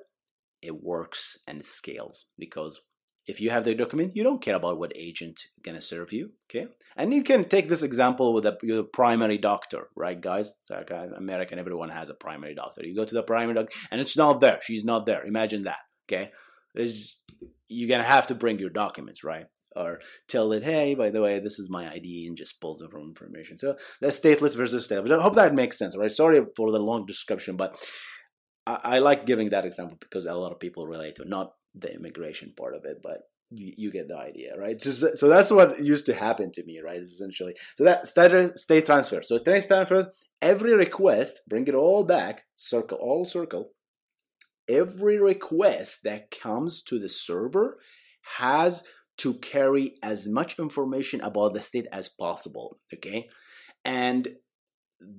it 0.61 0.83
works 0.83 1.39
and 1.47 1.61
it 1.61 1.67
scales 1.67 2.27
because 2.37 2.81
if 3.29 3.43
you 3.43 3.51
have 3.51 3.65
the 3.65 3.75
document, 3.75 4.17
you 4.17 4.25
don't 4.25 4.41
care 4.41 4.57
about 4.57 4.79
what 4.79 4.93
agent 4.97 5.49
gonna 5.63 5.83
serve 5.83 6.13
you. 6.13 6.31
Okay, 6.47 6.67
and 6.97 7.13
you 7.13 7.23
can 7.23 7.49
take 7.49 7.69
this 7.69 7.83
example 7.83 8.33
with 8.33 8.47
a, 8.47 8.57
your 8.63 8.83
primary 8.83 9.37
doctor, 9.37 9.89
right, 9.95 10.19
guys? 10.19 10.51
Like 10.71 10.91
uh, 10.91 11.09
American, 11.17 11.59
everyone 11.59 11.91
has 11.91 12.09
a 12.09 12.15
primary 12.15 12.55
doctor. 12.55 12.85
You 12.85 12.97
go 12.97 13.05
to 13.05 13.15
the 13.15 13.23
primary 13.23 13.55
doctor, 13.55 13.77
and 13.91 14.01
it's 14.01 14.17
not 14.17 14.41
there. 14.41 14.61
She's 14.63 14.85
not 14.85 15.05
there. 15.05 15.25
Imagine 15.25 15.65
that. 15.65 15.79
Okay, 16.09 16.33
is 16.75 17.19
you're 17.69 17.89
gonna 17.89 18.03
have 18.03 18.27
to 18.29 18.35
bring 18.35 18.59
your 18.59 18.71
documents, 18.71 19.23
right? 19.23 19.47
Or 19.77 20.01
tell 20.27 20.53
it, 20.53 20.65
hey, 20.65 20.95
by 20.95 21.11
the 21.11 21.21
way, 21.21 21.39
this 21.39 21.59
is 21.59 21.69
my 21.69 21.93
ID, 21.93 22.27
and 22.27 22.37
just 22.37 22.61
pulls 22.61 22.79
them 22.79 22.91
from 22.91 23.03
information. 23.03 23.59
So 23.59 23.77
that's 24.01 24.19
stateless 24.19 24.57
versus 24.57 24.89
stateless. 24.89 25.17
I 25.17 25.23
hope 25.23 25.35
that 25.35 25.55
makes 25.55 25.79
sense, 25.79 25.97
right? 25.97 26.11
Sorry 26.11 26.41
for 26.57 26.73
the 26.73 26.81
long 26.81 27.05
description, 27.05 27.57
but 27.57 27.79
I, 28.67 28.79
I 28.83 28.99
like 29.01 29.27
giving 29.27 29.51
that 29.51 29.67
example 29.67 29.99
because 30.01 30.25
a 30.25 30.33
lot 30.33 30.53
of 30.53 30.59
people 30.59 30.87
relate 30.87 31.17
to 31.17 31.23
it. 31.23 31.29
Not 31.29 31.53
the 31.81 31.95
immigration 31.95 32.53
part 32.57 32.75
of 32.75 32.85
it, 32.85 32.99
but 33.03 33.23
you, 33.51 33.73
you 33.77 33.93
get 33.93 34.09
the 34.09 34.17
idea, 34.17 34.59
right? 34.59 34.79
Just, 34.79 35.19
so 35.19 35.29
that's 35.29 35.51
what 35.51 35.83
used 35.83 36.07
to 36.07 36.15
happen 36.15 36.53
to 36.53 36.65
me, 36.65 36.81
right? 36.85 37.01
Essentially, 37.01 37.55
so 37.77 37.85
that 37.85 38.07
state, 38.07 38.59
state 38.59 38.87
transfer. 38.87 39.23
So 39.23 39.39
state 39.39 39.67
transfers, 39.67 40.07
every 40.43 40.75
request, 40.75 41.41
bring 41.49 41.67
it 41.67 41.75
all 41.75 42.05
back, 42.05 42.45
circle, 42.55 42.99
all 43.01 43.25
circle. 43.25 43.71
Every 44.69 45.19
request 45.19 46.01
that 46.05 46.31
comes 46.31 46.83
to 46.83 46.99
the 46.99 47.09
server 47.09 47.79
has 48.37 48.83
to 49.19 49.35
carry 49.35 49.95
as 50.03 50.27
much 50.29 50.59
information 50.59 51.21
about 51.21 51.55
the 51.55 51.61
state 51.61 51.87
as 51.91 52.09
possible. 52.09 52.79
Okay, 52.93 53.29
and 53.85 54.29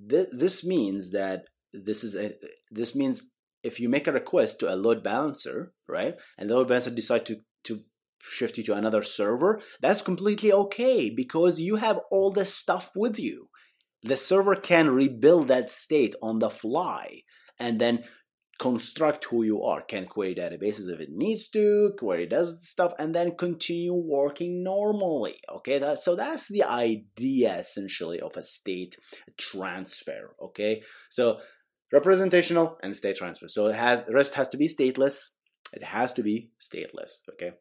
th- 0.09 0.29
this 0.31 0.63
means 0.63 1.11
that 1.11 1.45
this 1.73 2.03
is 2.03 2.15
a 2.15 2.33
this 2.71 2.95
means 2.95 3.23
if 3.63 3.79
you 3.79 3.89
make 3.89 4.07
a 4.07 4.11
request 4.11 4.59
to 4.59 4.73
a 4.73 4.75
load 4.75 5.03
balancer, 5.03 5.73
right, 5.87 6.15
and 6.37 6.49
the 6.49 6.55
load 6.55 6.67
balancer 6.67 6.91
decide 6.91 7.25
to 7.27 7.37
to 7.65 7.83
shift 8.21 8.57
you 8.57 8.63
to 8.63 8.73
another 8.73 9.03
server, 9.03 9.61
that's 9.81 10.01
completely 10.01 10.51
okay 10.51 11.09
because 11.09 11.59
you 11.59 11.77
have 11.77 11.99
all 12.11 12.31
this 12.31 12.53
stuff 12.53 12.91
with 12.95 13.17
you. 13.17 13.49
The 14.03 14.17
server 14.17 14.55
can 14.55 14.89
rebuild 14.89 15.47
that 15.47 15.69
state 15.69 16.15
on 16.21 16.39
the 16.39 16.49
fly 16.49 17.21
and 17.59 17.79
then 17.79 18.03
construct 18.59 19.25
who 19.25 19.43
you 19.43 19.63
are, 19.63 19.81
can 19.81 20.05
query 20.05 20.35
databases 20.35 20.89
if 20.89 20.99
it 20.99 21.09
needs 21.09 21.47
to, 21.47 21.93
query 21.97 22.27
does 22.27 22.67
stuff, 22.67 22.93
and 22.99 23.15
then 23.15 23.35
continue 23.37 23.93
working 23.93 24.63
normally. 24.63 25.39
Okay, 25.57 25.79
that, 25.79 25.97
so 25.97 26.15
that's 26.15 26.47
the 26.49 26.63
idea 26.63 27.57
essentially 27.57 28.19
of 28.19 28.35
a 28.35 28.43
state 28.43 28.97
transfer. 29.37 30.35
Okay, 30.41 30.83
so 31.09 31.39
representational 31.91 32.77
and 32.83 32.95
state 32.95 33.17
transfer. 33.17 33.47
So 33.47 33.67
it 33.67 33.75
has 33.75 34.03
the 34.03 34.13
REST 34.13 34.35
has 34.35 34.49
to 34.49 34.57
be 34.57 34.67
stateless. 34.67 35.29
It 35.73 35.83
has 35.83 36.13
to 36.13 36.23
be 36.23 36.51
stateless. 36.61 37.17
Okay, 37.33 37.51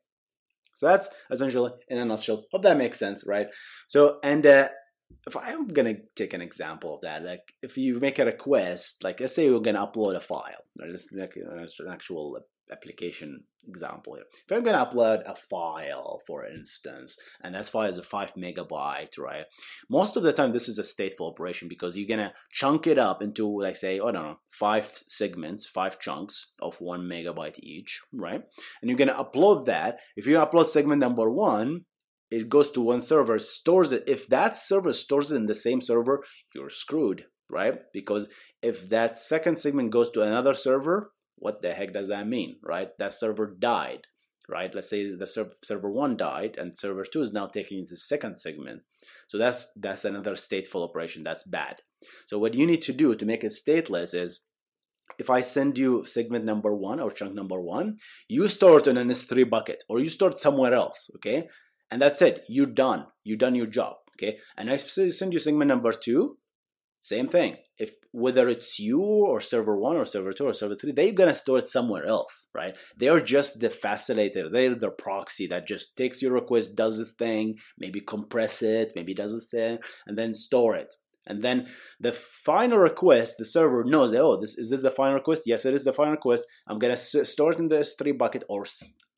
so 0.74 0.86
that's 0.86 1.08
essentially 1.30 1.72
in 1.88 1.98
a 1.98 2.04
nutshell. 2.04 2.44
Hope 2.52 2.62
that 2.62 2.76
makes 2.76 2.98
sense, 2.98 3.24
right? 3.26 3.48
So 3.86 4.18
and 4.22 4.46
uh, 4.46 4.68
if 5.26 5.36
I'm 5.36 5.68
gonna 5.68 5.96
take 6.14 6.34
an 6.34 6.42
example 6.42 6.94
of 6.94 7.00
that, 7.02 7.24
like 7.24 7.52
if 7.62 7.76
you 7.76 8.00
make 8.00 8.18
a 8.18 8.24
request, 8.24 9.04
like 9.04 9.20
let's 9.20 9.34
say 9.34 9.44
you're 9.44 9.60
gonna 9.60 9.86
upload 9.86 10.16
a 10.16 10.20
file, 10.20 10.64
right? 10.78 10.90
Let's 10.90 11.12
make 11.12 11.36
an 11.36 11.68
actual 11.90 12.38
application 12.72 13.44
example 13.68 14.14
here. 14.14 14.24
If 14.48 14.56
I'm 14.56 14.64
gonna 14.64 14.84
upload 14.84 15.22
a 15.26 15.34
file, 15.34 16.20
for 16.26 16.46
instance, 16.46 17.18
and 17.42 17.54
that 17.54 17.68
file 17.68 17.88
is 17.88 17.98
a 17.98 18.02
five 18.02 18.34
megabyte, 18.34 19.18
right? 19.18 19.44
Most 19.90 20.16
of 20.16 20.22
the 20.22 20.32
time, 20.32 20.52
this 20.52 20.68
is 20.68 20.78
a 20.78 20.82
stateful 20.82 21.30
operation 21.30 21.68
because 21.68 21.96
you're 21.96 22.08
gonna 22.08 22.32
chunk 22.52 22.86
it 22.86 22.98
up 22.98 23.22
into, 23.22 23.60
like, 23.60 23.76
say, 23.76 23.94
I 23.94 23.98
don't 23.98 24.14
know, 24.14 24.38
five 24.50 24.90
segments, 25.08 25.66
five 25.66 25.98
chunks 26.00 26.52
of 26.60 26.80
one 26.80 27.02
megabyte 27.02 27.58
each, 27.60 28.00
right? 28.12 28.42
And 28.80 28.88
you're 28.90 28.98
gonna 28.98 29.14
upload 29.14 29.66
that. 29.66 29.98
If 30.16 30.26
you 30.26 30.36
upload 30.36 30.66
segment 30.66 31.00
number 31.00 31.30
one, 31.30 31.84
it 32.30 32.48
goes 32.48 32.70
to 32.72 32.80
one 32.80 33.00
server, 33.00 33.38
stores 33.38 33.92
it. 33.92 34.04
If 34.06 34.28
that 34.28 34.54
server 34.54 34.92
stores 34.92 35.32
it 35.32 35.36
in 35.36 35.46
the 35.46 35.54
same 35.54 35.80
server, 35.80 36.22
you're 36.54 36.68
screwed, 36.68 37.24
right? 37.48 37.78
Because 37.92 38.28
if 38.62 38.88
that 38.90 39.18
second 39.18 39.58
segment 39.58 39.90
goes 39.90 40.10
to 40.10 40.22
another 40.22 40.54
server, 40.54 41.12
what 41.38 41.62
the 41.62 41.72
heck 41.72 41.92
does 41.92 42.08
that 42.08 42.26
mean, 42.26 42.58
right? 42.62 42.88
That 42.98 43.12
server 43.12 43.54
died, 43.58 44.06
right? 44.48 44.74
Let's 44.74 44.90
say 44.90 45.14
the 45.14 45.26
ser- 45.26 45.52
server 45.62 45.90
one 45.90 46.16
died 46.16 46.56
and 46.58 46.76
server 46.76 47.04
two 47.04 47.22
is 47.22 47.32
now 47.32 47.46
taking 47.46 47.84
the 47.88 47.96
second 47.96 48.38
segment. 48.38 48.82
So 49.26 49.38
that's 49.38 49.68
that's 49.76 50.04
another 50.04 50.34
stateful 50.34 50.88
operation. 50.88 51.22
That's 51.22 51.44
bad. 51.44 51.76
So 52.26 52.38
what 52.38 52.54
you 52.54 52.66
need 52.66 52.82
to 52.82 52.92
do 52.92 53.14
to 53.14 53.26
make 53.26 53.44
it 53.44 53.52
stateless 53.52 54.14
is 54.14 54.40
if 55.18 55.30
I 55.30 55.40
send 55.40 55.78
you 55.78 56.04
segment 56.04 56.44
number 56.44 56.74
one 56.74 57.00
or 57.00 57.10
chunk 57.10 57.34
number 57.34 57.60
one, 57.60 57.96
you 58.28 58.46
store 58.48 58.78
it 58.78 58.86
in 58.86 58.98
an 58.98 59.08
S3 59.08 59.48
bucket 59.48 59.82
or 59.88 59.98
you 59.98 60.08
store 60.08 60.30
it 60.30 60.38
somewhere 60.38 60.74
else, 60.74 61.10
okay? 61.16 61.48
and 61.90 62.00
that's 62.00 62.22
it 62.22 62.44
you're 62.48 62.66
done 62.66 63.06
you've 63.24 63.38
done 63.38 63.54
your 63.54 63.66
job 63.66 63.96
okay 64.16 64.38
and 64.56 64.70
i 64.70 64.76
send 64.76 65.32
you 65.32 65.38
segment 65.38 65.68
number 65.68 65.92
two 65.92 66.37
same 67.00 67.28
thing 67.28 67.56
if 67.78 67.92
whether 68.12 68.48
it's 68.48 68.78
you 68.78 69.00
or 69.00 69.40
server 69.40 69.76
one 69.76 69.96
or 69.96 70.04
server 70.04 70.32
two 70.32 70.46
or 70.46 70.52
server 70.52 70.74
three 70.74 70.92
they're 70.92 71.12
gonna 71.12 71.34
store 71.34 71.58
it 71.58 71.68
somewhere 71.68 72.04
else 72.06 72.46
right 72.54 72.76
they're 72.96 73.20
just 73.20 73.60
the 73.60 73.68
facilitator 73.68 74.50
they're 74.50 74.74
the 74.74 74.90
proxy 74.90 75.46
that 75.46 75.66
just 75.66 75.96
takes 75.96 76.20
your 76.20 76.32
request 76.32 76.74
does 76.74 76.98
a 76.98 77.04
thing 77.04 77.56
maybe 77.78 78.00
compress 78.00 78.62
it 78.62 78.92
maybe 78.96 79.14
does 79.14 79.32
a 79.32 79.40
thing 79.40 79.78
and 80.06 80.18
then 80.18 80.32
store 80.32 80.74
it 80.74 80.94
and 81.28 81.42
then 81.42 81.68
the 82.00 82.12
final 82.12 82.78
request, 82.78 83.34
the 83.38 83.44
server 83.44 83.84
knows 83.84 84.12
that, 84.12 84.22
oh, 84.22 84.40
this 84.40 84.56
is 84.56 84.70
this 84.70 84.80
the 84.80 84.90
final 84.90 85.14
request? 85.14 85.42
Yes, 85.44 85.66
it 85.66 85.74
is 85.74 85.84
the 85.84 85.92
final 85.92 86.14
request. 86.14 86.46
I'm 86.66 86.78
going 86.78 86.96
to 86.96 87.24
store 87.26 87.52
it 87.52 87.58
in 87.58 87.68
the 87.68 87.80
S3 87.80 88.16
bucket 88.16 88.44
or 88.48 88.64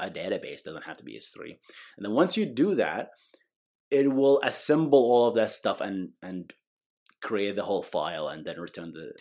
a 0.01 0.11
database, 0.11 0.65
doesn't 0.65 0.87
have 0.87 0.97
to 0.97 1.05
be 1.05 1.17
S3. 1.17 1.57
And 1.97 2.05
then 2.05 2.13
once 2.13 2.37
you 2.37 2.47
do 2.47 2.75
that, 2.75 3.11
it 3.91 4.13
will 4.13 4.41
assemble 4.43 4.99
all 4.99 5.29
of 5.29 5.37
that 5.37 5.51
stuff 5.51 5.81
and 5.81 6.11
and 6.23 6.53
create 7.23 7.57
the 7.57 7.65
whole 7.65 7.83
file 7.83 8.29
and 8.29 8.45
then 8.45 8.61
return 8.61 8.93
the 8.93 9.13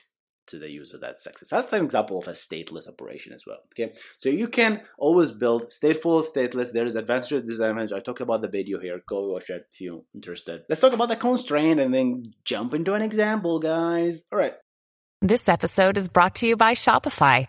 to 0.50 0.60
the 0.60 0.70
user 0.70 0.98
that's 0.98 1.24
success. 1.24 1.50
That's 1.50 1.74
an 1.74 1.84
example 1.84 2.20
of 2.20 2.28
a 2.28 2.32
stateless 2.32 2.88
operation 2.88 3.34
as 3.34 3.44
well. 3.46 3.60
Okay, 3.74 3.94
so 4.18 4.30
you 4.30 4.48
can 4.48 4.82
always 4.98 5.32
build 5.32 5.72
stateful, 5.72 6.24
stateless. 6.24 6.72
There 6.72 6.86
is 6.86 6.96
advantage, 6.96 7.46
disadvantage. 7.46 7.92
I 7.92 8.00
talked 8.00 8.22
about 8.22 8.42
the 8.42 8.50
video 8.50 8.80
here. 8.80 9.02
Go 9.08 9.30
watch 9.30 9.50
it 9.50 9.68
if 9.72 9.82
you're 9.82 10.02
interested. 10.14 10.64
Let's 10.68 10.82
talk 10.82 10.94
about 10.94 11.10
the 11.10 11.16
constraint 11.16 11.80
and 11.80 11.94
then 11.94 12.24
jump 12.44 12.74
into 12.74 12.94
an 12.94 13.02
example, 13.02 13.60
guys. 13.60 14.26
All 14.32 14.40
right. 14.40 14.54
This 15.22 15.50
episode 15.50 15.98
is 15.98 16.08
brought 16.10 16.36
to 16.36 16.48
you 16.48 16.56
by 16.58 16.74
Shopify. 16.74 17.48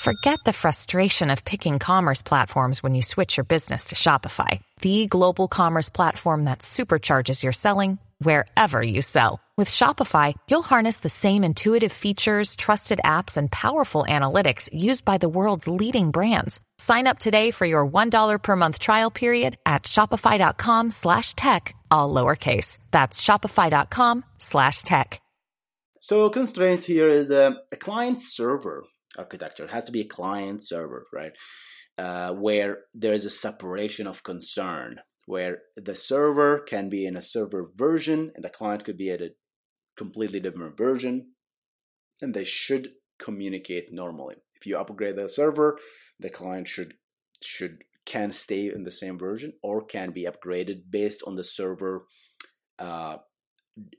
Forget 0.00 0.40
the 0.44 0.52
frustration 0.52 1.30
of 1.30 1.44
picking 1.44 1.78
commerce 1.78 2.20
platforms 2.20 2.82
when 2.82 2.94
you 2.94 3.02
switch 3.02 3.36
your 3.36 3.44
business 3.44 3.86
to 3.86 3.94
Shopify, 3.94 4.60
the 4.80 5.06
global 5.06 5.48
commerce 5.48 5.88
platform 5.88 6.44
that 6.44 6.58
supercharges 6.58 7.42
your 7.42 7.52
selling 7.52 7.98
wherever 8.18 8.82
you 8.82 9.02
sell. 9.02 9.40
With 9.56 9.70
Shopify, 9.70 10.34
you'll 10.50 10.62
harness 10.62 11.00
the 11.00 11.08
same 11.08 11.44
intuitive 11.44 11.92
features, 11.92 12.56
trusted 12.56 13.00
apps, 13.04 13.36
and 13.36 13.50
powerful 13.50 14.04
analytics 14.08 14.68
used 14.72 15.04
by 15.04 15.18
the 15.18 15.28
world's 15.28 15.68
leading 15.68 16.10
brands. 16.10 16.60
Sign 16.78 17.06
up 17.06 17.20
today 17.20 17.52
for 17.52 17.64
your 17.64 17.86
$1 17.86 18.42
per 18.42 18.56
month 18.56 18.80
trial 18.80 19.12
period 19.12 19.56
at 19.64 19.84
shopify.com 19.84 20.90
slash 20.90 21.34
tech, 21.34 21.74
all 21.90 22.12
lowercase. 22.12 22.78
That's 22.90 23.22
shopify.com 23.22 24.24
slash 24.38 24.82
tech. 24.82 25.20
So 26.00 26.28
constraint 26.28 26.84
here 26.84 27.08
is 27.08 27.30
a, 27.30 27.56
a 27.72 27.76
client 27.76 28.20
server 28.20 28.84
architecture. 29.16 29.64
It 29.64 29.70
has 29.70 29.84
to 29.84 29.92
be 29.92 30.02
a 30.02 30.08
client 30.08 30.62
server, 30.62 31.06
right? 31.12 31.32
Uh, 31.96 32.32
where 32.32 32.78
there 32.92 33.12
is 33.12 33.24
a 33.24 33.30
separation 33.30 34.06
of 34.06 34.22
concern 34.24 34.98
where 35.26 35.62
the 35.76 35.96
server 35.96 36.60
can 36.60 36.88
be 36.88 37.06
in 37.06 37.16
a 37.16 37.22
server 37.22 37.70
version 37.74 38.32
and 38.34 38.44
the 38.44 38.50
client 38.50 38.84
could 38.84 38.96
be 38.96 39.10
at 39.10 39.22
a 39.22 39.30
completely 39.96 40.40
different 40.40 40.76
version 40.76 41.32
and 42.20 42.34
they 42.34 42.44
should 42.44 42.90
communicate 43.18 43.92
normally. 43.92 44.36
If 44.54 44.66
you 44.66 44.76
upgrade 44.76 45.16
the 45.16 45.28
server 45.28 45.78
the 46.20 46.30
client 46.30 46.68
should 46.68 46.94
should 47.42 47.84
can 48.04 48.30
stay 48.32 48.68
in 48.68 48.84
the 48.84 48.90
same 48.90 49.18
version 49.18 49.52
or 49.62 49.84
can 49.84 50.10
be 50.10 50.24
upgraded 50.24 50.82
based 50.90 51.22
on 51.26 51.34
the 51.34 51.44
server 51.44 52.06
uh, 52.78 53.16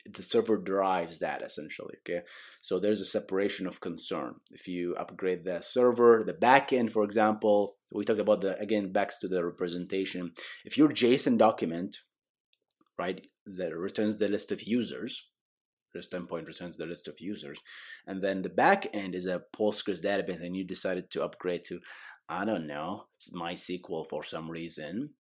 the 0.10 0.24
server 0.24 0.58
drives 0.58 1.20
that 1.20 1.42
essentially 1.42 1.96
okay? 2.00 2.26
So 2.62 2.80
there's 2.80 3.02
a 3.02 3.06
separation 3.06 3.68
of 3.68 3.82
concern. 3.82 4.36
If 4.52 4.68
you 4.68 4.96
upgrade 4.96 5.44
the 5.44 5.62
server 5.62 6.24
the 6.26 6.34
backend 6.34 6.92
for 6.92 7.04
example 7.04 7.76
we 7.92 8.04
talked 8.04 8.20
about 8.20 8.42
the 8.42 8.58
again 8.60 8.92
back 8.92 9.20
to 9.20 9.28
the 9.28 9.44
representation. 9.44 10.32
If 10.64 10.78
your 10.78 10.90
json 10.90 11.38
document 11.38 11.98
right 12.98 13.28
that 13.46 13.76
returns 13.76 14.18
the 14.18 14.30
list 14.30 14.52
of 14.52 14.64
users 14.64 15.28
REST 15.94 16.12
endpoint 16.12 16.48
returns 16.48 16.78
the 16.78 16.86
list 16.86 17.08
of 17.08 17.20
users 17.20 17.60
and 18.06 18.22
then 18.22 18.42
the 18.42 18.50
backend 18.50 19.16
is 19.16 19.26
a 19.26 19.42
postgres 19.56 20.04
database 20.04 20.42
and 20.42 20.56
you 20.56 20.64
decided 20.64 21.10
to 21.10 21.24
upgrade 21.24 21.64
to 21.66 21.80
i 22.28 22.44
don't 22.44 22.68
know 22.68 23.06
mysql 23.34 24.08
for 24.10 24.24
some 24.24 24.50
reason 24.50 25.12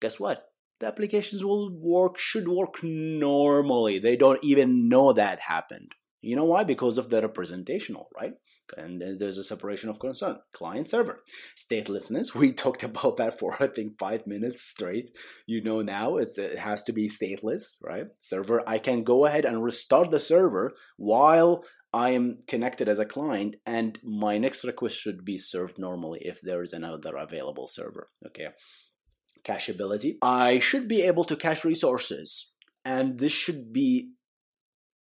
guess 0.00 0.18
what 0.18 0.49
the 0.80 0.86
applications 0.86 1.44
will 1.44 1.70
work, 1.70 2.18
should 2.18 2.48
work 2.48 2.82
normally. 2.82 3.98
They 3.98 4.16
don't 4.16 4.42
even 4.42 4.88
know 4.88 5.12
that 5.12 5.38
happened. 5.40 5.92
You 6.22 6.36
know 6.36 6.44
why? 6.44 6.64
Because 6.64 6.98
of 6.98 7.10
the 7.10 7.22
representational, 7.22 8.08
right? 8.14 8.32
And 8.76 9.02
there's 9.18 9.38
a 9.38 9.44
separation 9.44 9.90
of 9.90 9.98
concern. 9.98 10.38
Client 10.52 10.88
server. 10.88 11.22
Statelessness, 11.56 12.34
we 12.34 12.52
talked 12.52 12.82
about 12.82 13.16
that 13.16 13.38
for 13.38 13.56
I 13.60 13.66
think 13.66 13.98
five 13.98 14.26
minutes 14.26 14.62
straight. 14.62 15.10
You 15.46 15.62
know 15.62 15.82
now 15.82 16.16
it 16.16 16.36
has 16.58 16.82
to 16.84 16.92
be 16.92 17.08
stateless, 17.08 17.76
right? 17.82 18.06
Server, 18.20 18.62
I 18.66 18.78
can 18.78 19.02
go 19.04 19.26
ahead 19.26 19.44
and 19.44 19.62
restart 19.62 20.10
the 20.10 20.20
server 20.20 20.72
while 20.96 21.64
I 21.92 22.10
am 22.10 22.38
connected 22.46 22.88
as 22.88 23.00
a 23.00 23.04
client, 23.04 23.56
and 23.66 23.98
my 24.04 24.38
next 24.38 24.64
request 24.64 24.96
should 24.96 25.24
be 25.24 25.38
served 25.38 25.76
normally 25.76 26.20
if 26.22 26.40
there 26.40 26.62
is 26.62 26.72
another 26.72 27.16
available 27.16 27.66
server. 27.66 28.08
Okay 28.28 28.50
cacheability. 29.44 30.16
I 30.22 30.58
should 30.58 30.88
be 30.88 31.02
able 31.02 31.24
to 31.24 31.36
cache 31.36 31.64
resources, 31.64 32.50
and 32.84 33.18
this 33.18 33.32
should 33.32 33.72
be 33.72 34.12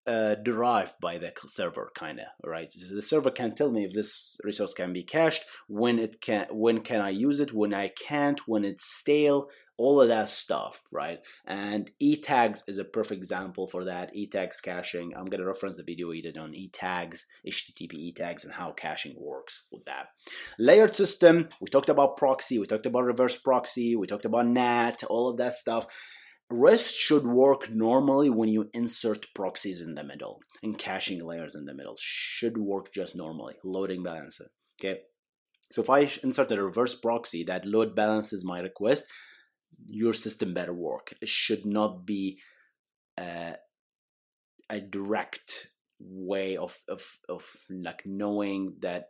uh, 0.08 0.36
derived 0.36 0.96
by 1.02 1.18
the 1.18 1.34
server, 1.48 1.92
kind 1.94 2.20
of 2.20 2.28
right. 2.44 2.74
The 2.90 3.02
server 3.02 3.30
can 3.30 3.56
tell 3.56 3.70
me 3.70 3.84
if 3.84 3.94
this 3.94 4.40
resource 4.44 4.74
can 4.74 4.94
be 4.94 5.04
cached, 5.04 5.44
when 5.68 6.00
it 6.00 6.22
can, 6.22 6.48
when 6.52 6.82
can 6.82 7.02
I 7.02 7.10
use 7.10 7.40
it, 7.40 7.54
when 7.54 7.74
I 7.74 7.90
can't, 7.90 8.40
when 8.48 8.64
it's 8.64 8.86
stale, 8.86 9.50
all 9.78 10.02
of 10.02 10.08
that 10.08 10.30
stuff, 10.30 10.82
right? 10.92 11.20
And 11.46 11.90
e-tags 12.00 12.64
is 12.68 12.78
a 12.80 12.84
perfect 12.84 13.20
example 13.20 13.68
for 13.68 13.86
that. 13.86 14.16
E-tags 14.16 14.60
caching. 14.60 15.14
I'm 15.16 15.28
to 15.28 15.46
reference 15.46 15.78
the 15.78 15.84
video 15.84 16.10
we 16.10 16.22
did 16.22 16.38
on 16.38 16.56
e-tags, 16.56 17.26
HTTP 17.48 17.94
e-tags, 17.94 18.44
and 18.44 18.54
how 18.54 18.72
caching 18.72 19.16
works 19.18 19.64
with 19.72 19.86
that. 19.86 20.08
Layered 20.58 20.96
system. 20.96 21.50
We 21.62 21.68
talked 21.68 21.90
about 21.90 22.18
proxy. 22.18 22.58
We 22.58 22.66
talked 22.66 22.88
about 22.88 23.04
reverse 23.04 23.38
proxy. 23.38 23.96
We 23.96 24.08
talked 24.08 24.26
about 24.26 24.48
NAT. 24.48 25.04
All 25.04 25.30
of 25.30 25.38
that 25.38 25.56
stuff. 25.56 25.86
REST 26.50 26.96
should 26.96 27.28
work 27.28 27.70
normally 27.70 28.30
when 28.30 28.50
you 28.50 28.70
insert 28.74 29.28
proxies 29.36 29.82
in 29.82 29.96
the 29.96 30.04
middle 30.04 30.40
and 30.64 30.78
caching 30.78 31.24
layers 31.24 31.56
in 31.56 31.66
the 31.66 31.74
middle. 31.74 31.98
Should 32.00 32.58
work 32.58 32.94
just 32.94 33.16
normally, 33.16 33.56
loading 33.64 34.02
balancer. 34.02 34.48
Okay. 34.80 35.02
So 35.72 35.82
if 35.82 35.90
I 35.90 36.10
insert 36.24 36.52
a 36.52 36.64
reverse 36.64 36.96
proxy 36.96 37.44
that 37.44 37.66
load 37.66 37.96
balances 37.96 38.46
my 38.46 38.62
request, 38.62 39.04
your 39.86 40.14
system 40.14 40.54
better 40.54 40.74
work. 40.74 41.14
It 41.22 41.30
should 41.30 41.66
not 41.66 42.06
be 42.06 42.40
uh, 43.18 43.54
a 44.70 44.82
direct 44.82 45.68
way 46.00 46.58
of, 46.58 46.78
of, 46.88 47.04
of 47.30 47.44
like 47.70 48.04
knowing 48.06 48.76
that 48.82 49.10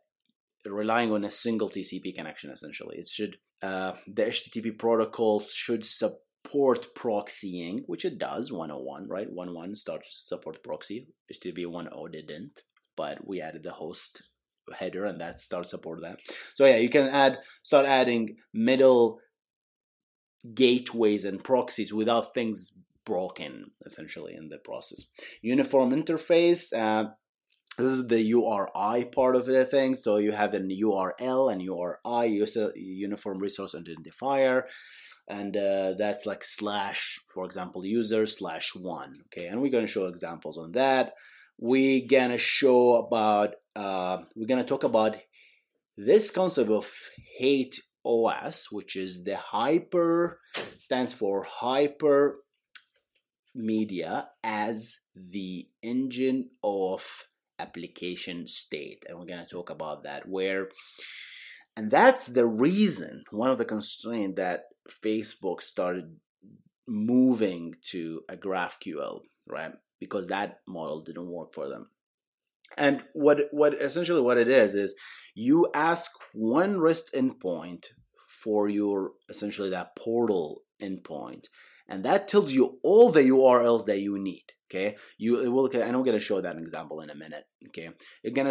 relying 0.65 1.11
on 1.11 1.23
a 1.23 1.31
single 1.31 1.69
TCP 1.69 2.15
connection 2.15 2.51
essentially. 2.51 2.97
It 2.97 3.07
should 3.07 3.37
uh, 3.61 3.93
the 4.07 4.23
HTTP 4.23 4.77
protocol 4.77 5.41
should 5.41 5.83
support 5.83 6.87
proxying, 6.95 7.79
which 7.87 8.05
it 8.05 8.19
does 8.19 8.51
101, 8.51 9.07
right? 9.07 9.27
101 9.31 9.75
starts 9.75 10.25
support 10.27 10.63
proxy. 10.63 11.07
HTTP 11.33 11.65
1.0 11.65 12.11
didn't, 12.11 12.61
but 12.95 13.25
we 13.25 13.41
added 13.41 13.63
the 13.63 13.71
host 13.71 14.21
header 14.77 15.05
and 15.05 15.19
that 15.21 15.39
starts 15.39 15.71
support 15.71 16.01
that. 16.01 16.19
So 16.53 16.65
yeah, 16.65 16.77
you 16.77 16.89
can 16.89 17.07
add 17.07 17.39
start 17.63 17.85
adding 17.85 18.37
middle 18.53 19.19
gateways 20.53 21.25
and 21.25 21.43
proxies 21.43 21.93
without 21.93 22.33
things 22.33 22.73
broken 23.05 23.71
essentially 23.85 24.35
in 24.35 24.49
the 24.49 24.57
process. 24.57 25.05
Uniform 25.41 25.91
interface. 25.91 26.73
Uh, 26.73 27.09
this 27.77 27.93
is 27.93 28.07
the 28.07 28.21
URI 28.21 29.05
part 29.05 29.35
of 29.35 29.45
the 29.45 29.65
thing. 29.65 29.95
So 29.95 30.17
you 30.17 30.31
have 30.31 30.53
an 30.53 30.69
URL 30.69 31.51
and 31.51 31.61
URI, 31.61 32.27
user 32.27 32.71
uniform 32.75 33.37
resource 33.37 33.75
identifier, 33.75 34.63
and 35.27 35.55
uh, 35.55 35.93
that's 35.97 36.25
like 36.25 36.43
slash, 36.43 37.19
for 37.33 37.45
example, 37.45 37.85
user 37.85 38.25
slash 38.25 38.71
one. 38.75 39.13
Okay, 39.27 39.45
and 39.45 39.61
we're 39.61 39.71
gonna 39.71 39.85
show 39.85 40.07
examples 40.07 40.57
on 40.57 40.71
that. 40.71 41.13
We're 41.59 42.07
gonna 42.07 42.39
show 42.39 42.95
about. 42.95 43.55
Uh, 43.75 44.23
we're 44.35 44.47
gonna 44.47 44.63
talk 44.63 44.83
about 44.83 45.17
this 45.97 46.31
concept 46.31 46.71
of 46.71 46.89
hate 47.37 47.79
OS, 48.07 48.71
which 48.71 48.95
is 48.95 49.23
the 49.23 49.35
hyper 49.35 50.39
stands 50.77 51.13
for 51.13 51.43
hyper 51.43 52.37
media 53.53 54.29
as 54.43 54.95
the 55.15 55.67
engine 55.81 56.49
of 56.63 57.03
application 57.59 58.47
state. 58.47 59.03
And 59.07 59.17
we're 59.17 59.25
going 59.25 59.43
to 59.43 59.49
talk 59.49 59.69
about 59.69 60.03
that 60.03 60.27
where 60.27 60.69
and 61.75 61.91
that's 61.91 62.25
the 62.25 62.45
reason 62.45 63.23
one 63.31 63.51
of 63.51 63.57
the 63.57 63.65
constraints 63.65 64.37
that 64.37 64.63
facebook 65.03 65.61
started 65.61 66.17
moving 66.87 67.73
to 67.81 68.21
a 68.29 68.35
graphql 68.35 69.19
right? 69.47 69.71
Because 69.99 70.27
that 70.27 70.59
model 70.67 71.01
didn't 71.01 71.27
work 71.27 71.53
for 71.53 71.67
them. 71.67 71.87
And 72.77 73.03
what 73.13 73.39
what 73.51 73.81
essentially 73.81 74.21
what 74.21 74.37
it 74.37 74.49
is 74.49 74.75
is 74.75 74.93
you 75.37 75.69
ask 75.75 76.09
one 76.33 76.79
rest 76.79 77.13
endpoint 77.13 77.85
for 78.27 78.67
your 78.67 79.11
essentially 79.29 79.69
that 79.69 79.95
portal 79.95 80.63
endpoint 80.81 81.45
and 81.87 82.03
that 82.03 82.27
tells 82.27 82.51
you 82.51 82.79
all 82.83 83.11
the 83.11 83.23
urls 83.23 83.85
that 83.85 83.99
you 83.99 84.17
need 84.17 84.45
okay? 84.69 84.97
You 85.19 85.51
will 85.51 85.69
i'm 85.75 86.03
to 86.03 86.19
show 86.19 86.41
that 86.41 86.57
example 86.57 87.01
in 87.01 87.11
a 87.11 87.15
minute 87.15 87.45
okay? 87.67 87.91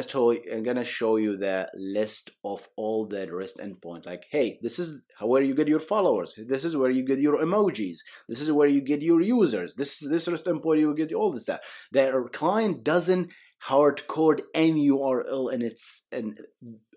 Show 0.09 0.31
i'm 0.31 0.65
to 0.65 0.85
show 0.85 1.17
you 1.17 1.37
the 1.37 1.69
list 1.75 2.31
of 2.45 2.69
all 2.77 3.07
the 3.07 3.35
rest 3.35 3.59
endpoints 3.59 4.07
like 4.07 4.25
hey 4.31 4.61
this 4.63 4.79
is 4.79 5.03
where 5.21 5.43
you 5.43 5.57
get 5.57 5.67
your 5.67 5.81
followers 5.81 6.35
this 6.47 6.65
is 6.65 6.77
where 6.77 6.91
you 6.91 7.05
get 7.05 7.19
your 7.19 7.39
emojis 7.39 7.99
this 8.29 8.41
is 8.41 8.53
where 8.53 8.69
you 8.69 8.81
get 8.81 9.03
your 9.03 9.21
users 9.21 9.75
this 9.75 10.03
is 10.03 10.09
this 10.09 10.29
rest 10.29 10.47
endpoint 10.47 10.79
you 10.79 10.95
get 10.95 11.13
all 11.13 11.33
this 11.33 11.43
stuff. 11.43 11.61
The 11.91 12.29
client 12.33 12.85
doesn't 12.85 13.33
hard 13.67 14.07
code 14.07 14.43
any 14.55 14.89
url 14.89 15.53
in 15.53 15.61
its 15.63 16.07
and 16.13 16.39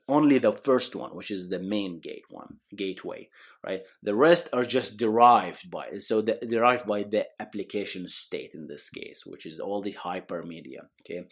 only 0.09 0.39
the 0.39 0.51
first 0.51 0.95
one, 0.95 1.15
which 1.15 1.31
is 1.31 1.47
the 1.47 1.59
main 1.59 1.99
gate 2.01 2.25
one, 2.29 2.57
gateway, 2.75 3.29
right? 3.63 3.81
The 4.01 4.15
rest 4.15 4.49
are 4.53 4.63
just 4.63 4.97
derived 4.97 5.69
by, 5.69 5.97
so 5.99 6.21
the, 6.21 6.39
derived 6.45 6.87
by 6.87 7.03
the 7.03 7.27
application 7.39 8.07
state 8.07 8.51
in 8.53 8.67
this 8.67 8.89
case, 8.89 9.21
which 9.25 9.45
is 9.45 9.59
all 9.59 9.81
the 9.81 9.93
hypermedia, 9.93 10.81
okay? 11.01 11.27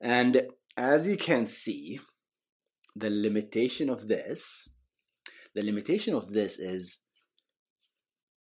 And 0.00 0.42
as 0.76 1.06
you 1.06 1.16
can 1.16 1.46
see, 1.46 2.00
the 2.94 3.10
limitation 3.10 3.90
of 3.90 4.08
this, 4.08 4.68
the 5.54 5.62
limitation 5.62 6.14
of 6.14 6.32
this 6.32 6.58
is 6.58 6.98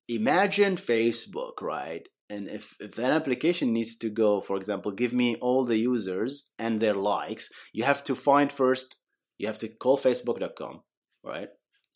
imagine 0.09 0.77
Facebook, 0.77 1.63
right? 1.63 2.07
And 2.33 2.49
if, 2.49 2.75
if 2.81 2.97
an 2.97 3.13
application 3.21 3.75
needs 3.75 3.97
to 3.99 4.09
go, 4.09 4.41
for 4.41 4.57
example, 4.57 4.91
give 4.91 5.13
me 5.13 5.37
all 5.37 5.65
the 5.65 5.77
users 5.77 6.49
and 6.59 6.81
their 6.81 6.95
likes, 6.95 7.51
you 7.75 7.85
have 7.85 8.03
to 8.05 8.15
find 8.15 8.51
first 8.51 8.97
you 9.43 9.49
have 9.49 9.59
to 9.59 9.69
call 9.69 9.99
facebook.com, 9.99 10.83
right? 11.25 11.49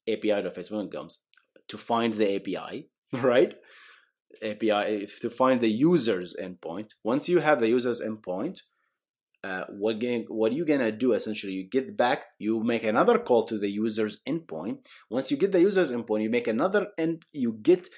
API.facebook.com 0.09 1.09
to 1.69 1.79
find 1.79 2.15
the 2.15 2.35
API, 2.37 2.89
right? 3.13 3.55
API 4.43 5.07
to 5.21 5.31
find 5.31 5.61
the 5.61 5.69
user's 5.69 6.35
endpoint. 6.43 6.91
Once 7.05 7.29
you 7.29 7.39
have 7.39 7.61
the 7.61 7.69
user's 7.69 8.01
endpoint, 8.01 8.59
uh, 9.45 9.65
what 9.71 10.01
game, 10.01 10.25
what 10.29 10.51
are 10.51 10.57
you 10.57 10.67
gonna 10.67 10.91
do? 10.91 11.13
Essentially, 11.13 11.53
you 11.53 11.69
get 11.71 11.97
back, 11.97 12.25
you 12.41 12.65
make 12.65 12.83
another 12.83 13.17
call 13.17 13.45
to 13.45 13.59
the 13.59 13.71
user's 13.71 14.21
endpoint. 14.29 14.79
Once 15.09 15.31
you 15.31 15.37
get 15.37 15.53
the 15.53 15.61
user's 15.61 15.93
endpoint, 15.93 16.25
you 16.25 16.31
make 16.31 16.49
another 16.49 16.89
and 16.99 17.23
you 17.33 17.53
get 17.63 17.89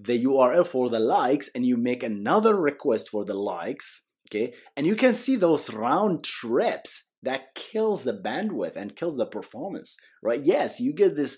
the 0.00 0.24
URL 0.24 0.66
for 0.66 0.88
the 0.88 1.00
likes, 1.00 1.48
and 1.54 1.66
you 1.66 1.76
make 1.76 2.02
another 2.02 2.54
request 2.54 3.10
for 3.10 3.24
the 3.24 3.34
likes. 3.34 4.02
Okay, 4.30 4.54
and 4.76 4.86
you 4.86 4.94
can 4.94 5.14
see 5.14 5.36
those 5.36 5.72
round 5.72 6.22
trips 6.22 7.08
that 7.22 7.54
kills 7.54 8.04
the 8.04 8.12
bandwidth 8.12 8.76
and 8.76 8.94
kills 8.94 9.16
the 9.16 9.26
performance, 9.26 9.96
right? 10.22 10.40
Yes, 10.40 10.80
you 10.80 10.92
get 10.92 11.16
this 11.16 11.36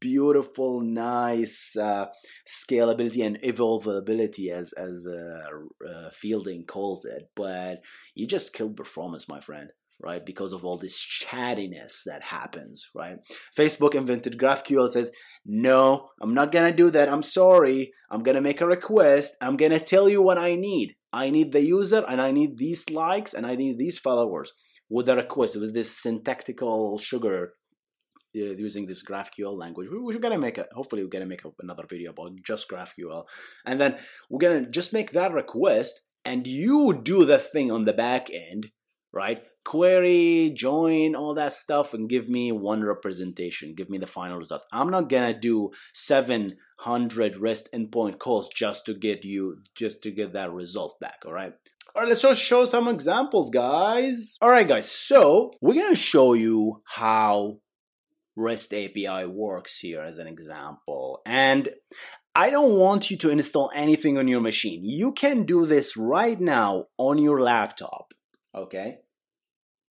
beautiful, 0.00 0.80
nice 0.80 1.76
uh, 1.76 2.06
scalability 2.46 3.24
and 3.24 3.40
evolvability, 3.42 4.50
as 4.50 4.72
as 4.72 5.06
uh, 5.06 5.88
uh, 5.88 6.10
Fielding 6.12 6.64
calls 6.64 7.04
it, 7.04 7.30
but 7.36 7.80
you 8.14 8.26
just 8.26 8.52
killed 8.52 8.76
performance, 8.76 9.28
my 9.28 9.40
friend. 9.40 9.70
Right, 10.02 10.24
because 10.24 10.54
of 10.54 10.64
all 10.64 10.78
this 10.78 10.96
chattiness 10.96 12.04
that 12.06 12.22
happens, 12.22 12.88
right? 12.94 13.18
Facebook 13.54 13.94
invented 13.94 14.38
GraphQL 14.38 14.88
says, 14.88 15.10
No, 15.44 16.10
I'm 16.20 16.34
not 16.34 16.52
gonna 16.52 16.72
do 16.72 16.90
that. 16.90 17.08
I'm 17.08 17.22
sorry. 17.22 17.92
I'm 18.10 18.22
gonna 18.22 18.40
make 18.40 18.60
a 18.60 18.66
request. 18.66 19.36
I'm 19.40 19.56
gonna 19.56 19.80
tell 19.80 20.08
you 20.08 20.22
what 20.22 20.38
I 20.38 20.54
need. 20.54 20.96
I 21.12 21.30
need 21.30 21.52
the 21.52 21.64
user 21.64 22.04
and 22.06 22.20
I 22.20 22.30
need 22.30 22.56
these 22.58 22.88
likes 22.90 23.34
and 23.34 23.46
I 23.46 23.56
need 23.56 23.78
these 23.78 23.98
followers 23.98 24.52
with 24.88 25.08
a 25.08 25.16
request 25.16 25.56
with 25.56 25.72
this 25.72 25.96
syntactical 25.96 26.98
sugar 26.98 27.54
uh, 28.36 28.38
using 28.38 28.86
this 28.86 29.02
GraphQL 29.02 29.58
language. 29.58 29.88
We, 29.90 29.98
we're 29.98 30.18
gonna 30.18 30.38
make 30.38 30.58
it. 30.58 30.68
Hopefully, 30.72 31.02
we're 31.02 31.08
gonna 31.08 31.26
make 31.26 31.42
another 31.60 31.84
video 31.88 32.10
about 32.10 32.32
just 32.44 32.68
GraphQL, 32.68 33.24
and 33.66 33.80
then 33.80 33.98
we're 34.28 34.38
gonna 34.38 34.70
just 34.70 34.92
make 34.92 35.12
that 35.12 35.32
request, 35.32 36.00
and 36.24 36.46
you 36.46 37.00
do 37.02 37.24
the 37.24 37.38
thing 37.38 37.72
on 37.72 37.86
the 37.86 37.92
back 37.92 38.30
end, 38.30 38.68
right? 39.12 39.42
Query, 39.64 40.52
join, 40.54 41.14
all 41.14 41.34
that 41.34 41.52
stuff, 41.52 41.94
and 41.94 42.08
give 42.08 42.28
me 42.28 42.50
one 42.52 42.82
representation. 42.82 43.74
Give 43.74 43.90
me 43.90 43.98
the 43.98 44.06
final 44.06 44.38
result. 44.38 44.62
I'm 44.72 44.90
not 44.90 45.08
gonna 45.08 45.38
do 45.38 45.70
seven 45.94 46.50
hundred 46.78 47.36
REST 47.36 47.68
endpoint 47.74 48.18
calls 48.18 48.48
just 48.48 48.86
to 48.86 48.94
get 48.94 49.24
you 49.24 49.58
just 49.74 50.02
to 50.02 50.10
get 50.10 50.32
that 50.32 50.52
result 50.52 50.98
back. 51.00 51.22
All 51.26 51.32
right. 51.32 51.52
All 51.94 52.02
right, 52.02 52.08
let's 52.08 52.22
just 52.22 52.40
show 52.40 52.64
some 52.64 52.86
examples, 52.86 53.50
guys. 53.50 54.36
All 54.40 54.50
right, 54.50 54.66
guys, 54.66 54.90
so 54.90 55.52
we're 55.60 55.88
to 55.88 55.96
show 55.96 56.34
you 56.34 56.82
how 56.86 57.58
REST 58.36 58.72
API 58.72 59.26
works 59.26 59.76
here 59.76 60.00
as 60.00 60.18
an 60.18 60.28
example. 60.28 61.20
And 61.26 61.68
I 62.34 62.50
don't 62.50 62.74
want 62.76 63.10
you 63.10 63.16
to 63.18 63.30
install 63.30 63.72
anything 63.74 64.18
on 64.18 64.28
your 64.28 64.40
machine. 64.40 64.80
You 64.84 65.12
can 65.12 65.44
do 65.44 65.66
this 65.66 65.96
right 65.96 66.40
now 66.40 66.86
on 66.96 67.18
your 67.18 67.40
laptop, 67.40 68.14
okay? 68.54 68.98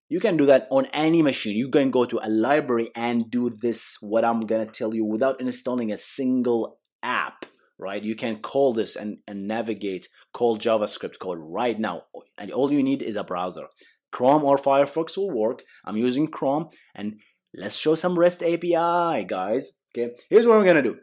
You 0.09 0.19
can 0.19 0.37
do 0.37 0.47
that 0.47 0.67
on 0.71 0.87
any 0.87 1.21
machine. 1.21 1.55
You 1.55 1.69
can 1.69 1.91
go 1.91 2.05
to 2.05 2.19
a 2.21 2.29
library 2.29 2.89
and 2.95 3.29
do 3.29 3.49
this, 3.49 3.97
what 4.01 4.25
I'm 4.25 4.45
to 4.45 4.65
tell 4.65 4.93
you, 4.93 5.05
without 5.05 5.39
installing 5.39 5.91
a 5.91 5.97
single 5.97 6.79
app 7.03 7.45
right? 7.79 8.03
You 8.03 8.15
can 8.15 8.41
call 8.41 8.73
this 8.73 8.95
and, 8.95 9.17
and 9.25 9.47
navigate, 9.47 10.09
call 10.33 10.59
JavaScript 10.59 11.17
code 11.17 11.39
right 11.41 11.79
now. 11.79 12.03
And 12.37 12.51
all 12.51 12.71
you 12.71 12.83
need 12.83 13.01
is 13.01 13.15
a 13.15 13.23
browser. 13.23 13.67
Chrome 14.11 14.43
or 14.43 14.57
Firefox 14.57 15.17
will 15.17 15.31
work. 15.31 15.63
I'm 15.85 15.97
using 15.97 16.27
Chrome 16.27 16.67
and 16.93 17.19
let's 17.55 17.77
show 17.77 17.95
some 17.95 18.19
REST 18.19 18.43
API, 18.43 19.25
guys. 19.25 19.71
Okay, 19.97 20.13
here's 20.29 20.45
what 20.45 20.57
I'm 20.57 20.65
gonna 20.65 20.83
do. 20.83 20.97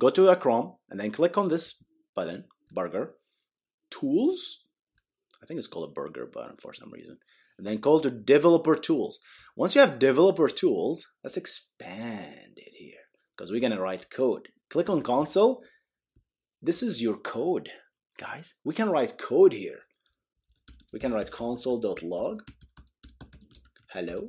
Go 0.00 0.10
to 0.10 0.28
a 0.28 0.36
Chrome 0.36 0.76
and 0.90 0.98
then 0.98 1.12
click 1.12 1.36
on 1.36 1.48
this 1.48 1.74
button, 2.16 2.44
burger, 2.72 3.14
tools. 3.90 4.64
I 5.42 5.46
think 5.46 5.58
it's 5.58 5.66
called 5.66 5.90
a 5.90 5.92
burger 5.92 6.28
button 6.32 6.56
for 6.60 6.72
some 6.72 6.90
reason. 6.90 7.18
And 7.62 7.70
then 7.70 7.80
call 7.80 8.00
to 8.00 8.10
developer 8.10 8.74
tools. 8.74 9.20
Once 9.54 9.76
you 9.76 9.80
have 9.80 10.00
developer 10.00 10.48
tools, 10.48 11.06
let's 11.22 11.36
expand 11.36 12.54
it 12.56 12.72
here 12.74 13.04
because 13.36 13.52
we're 13.52 13.60
gonna 13.60 13.80
write 13.80 14.10
code. 14.10 14.48
Click 14.68 14.90
on 14.90 15.02
console 15.02 15.62
this 16.64 16.82
is 16.82 17.00
your 17.00 17.18
code, 17.18 17.68
guys. 18.18 18.54
We 18.64 18.74
can 18.74 18.88
write 18.88 19.16
code 19.16 19.52
here. 19.52 19.80
We 20.92 20.98
can 20.98 21.12
write 21.12 21.30
console.log 21.30 22.42
hello, 23.90 24.26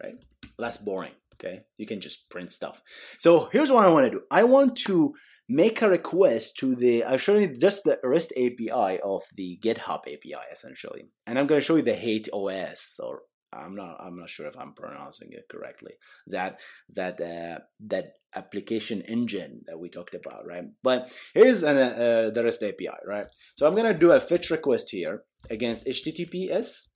right? 0.00 0.14
Less 0.58 0.76
boring, 0.76 1.12
okay? 1.34 1.62
You 1.76 1.86
can 1.86 2.00
just 2.00 2.28
print 2.28 2.52
stuff. 2.52 2.82
So 3.18 3.48
here's 3.52 3.72
what 3.72 3.84
I 3.84 3.88
want 3.88 4.06
to 4.06 4.10
do. 4.10 4.22
I 4.30 4.44
want 4.44 4.76
to 4.86 5.14
make 5.48 5.82
a 5.82 5.88
request 5.88 6.56
to 6.58 6.74
the, 6.74 7.04
I'll 7.04 7.18
show 7.18 7.36
you 7.36 7.56
just 7.56 7.84
the 7.84 7.98
REST 8.02 8.32
API 8.32 9.00
of 9.02 9.22
the 9.36 9.58
GitHub 9.62 10.00
API 10.00 10.44
essentially. 10.52 11.06
And 11.26 11.38
I'm 11.38 11.46
going 11.46 11.60
to 11.60 11.66
show 11.66 11.76
you 11.76 11.82
the 11.82 11.92
HATEOAS 11.92 13.00
or 13.00 13.22
I'm 13.56 13.76
not 13.76 13.98
I'm 14.00 14.18
not 14.18 14.28
sure 14.28 14.46
if 14.46 14.58
I'm 14.58 14.72
pronouncing 14.74 15.28
it 15.30 15.46
correctly. 15.48 15.92
That 16.26 16.58
that 16.94 17.20
uh, 17.20 17.60
that 17.86 18.14
application 18.34 19.02
engine 19.02 19.60
that 19.66 19.78
we 19.78 19.88
talked 19.88 20.14
about, 20.14 20.44
right? 20.44 20.64
But 20.82 21.12
here's 21.34 21.62
an, 21.62 21.76
uh, 21.78 22.30
the 22.34 22.42
REST 22.42 22.64
API, 22.64 22.88
right? 23.06 23.26
So 23.56 23.66
I'm 23.66 23.76
gonna 23.76 23.96
do 23.96 24.10
a 24.10 24.18
fetch 24.18 24.50
request 24.50 24.90
here 24.90 25.22
against 25.50 25.84
HTTPS 25.86 26.88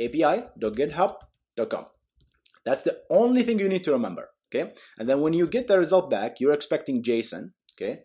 api.github.com. 0.00 1.84
That's 2.64 2.82
the 2.82 2.98
only 3.10 3.42
thing 3.42 3.58
you 3.58 3.68
need 3.68 3.84
to 3.84 3.92
remember, 3.92 4.30
okay? 4.48 4.72
And 4.98 5.08
then 5.08 5.20
when 5.20 5.32
you 5.32 5.46
get 5.46 5.68
the 5.68 5.78
result 5.78 6.10
back, 6.10 6.40
you're 6.40 6.52
expecting 6.52 7.02
JSON, 7.02 7.52
okay? 7.76 8.00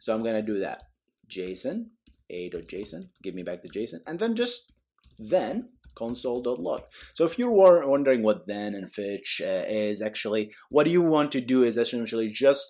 So 0.00 0.14
I'm 0.14 0.22
gonna 0.22 0.42
do 0.42 0.60
that. 0.60 0.84
JSON, 1.30 1.86
a.json, 2.30 3.08
give 3.22 3.34
me 3.34 3.42
back 3.42 3.62
the 3.62 3.70
JSON, 3.70 4.00
and 4.06 4.18
then 4.18 4.36
just 4.36 4.72
then 5.18 5.70
console.log. 5.94 6.82
So 7.14 7.24
if 7.24 7.38
you're 7.38 7.50
wondering 7.86 8.22
what 8.22 8.46
then 8.46 8.74
and 8.74 8.92
fetch 8.92 9.40
uh, 9.42 9.64
is 9.66 10.02
actually, 10.02 10.52
what 10.70 10.88
you 10.88 11.02
want 11.02 11.32
to 11.32 11.40
do 11.40 11.62
is 11.62 11.78
essentially 11.78 12.28
just 12.28 12.66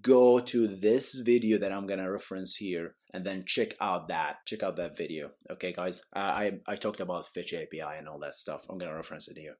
go 0.00 0.40
to 0.40 0.66
this 0.66 1.14
video 1.14 1.58
that 1.58 1.72
I'm 1.72 1.86
gonna 1.86 2.10
reference 2.10 2.56
here 2.56 2.94
and 3.12 3.24
then 3.24 3.44
check 3.46 3.74
out 3.80 4.08
that 4.08 4.36
check 4.46 4.62
out 4.62 4.76
that 4.76 4.96
video 4.96 5.30
okay 5.50 5.72
guys 5.72 6.00
uh, 6.16 6.20
I, 6.20 6.52
I 6.66 6.76
talked 6.76 7.00
about 7.00 7.28
fetch 7.34 7.52
API 7.52 7.98
and 7.98 8.08
all 8.08 8.18
that 8.20 8.34
stuff 8.34 8.62
I'm 8.68 8.78
gonna 8.78 8.94
reference 8.96 9.28
it 9.28 9.36
here 9.36 9.56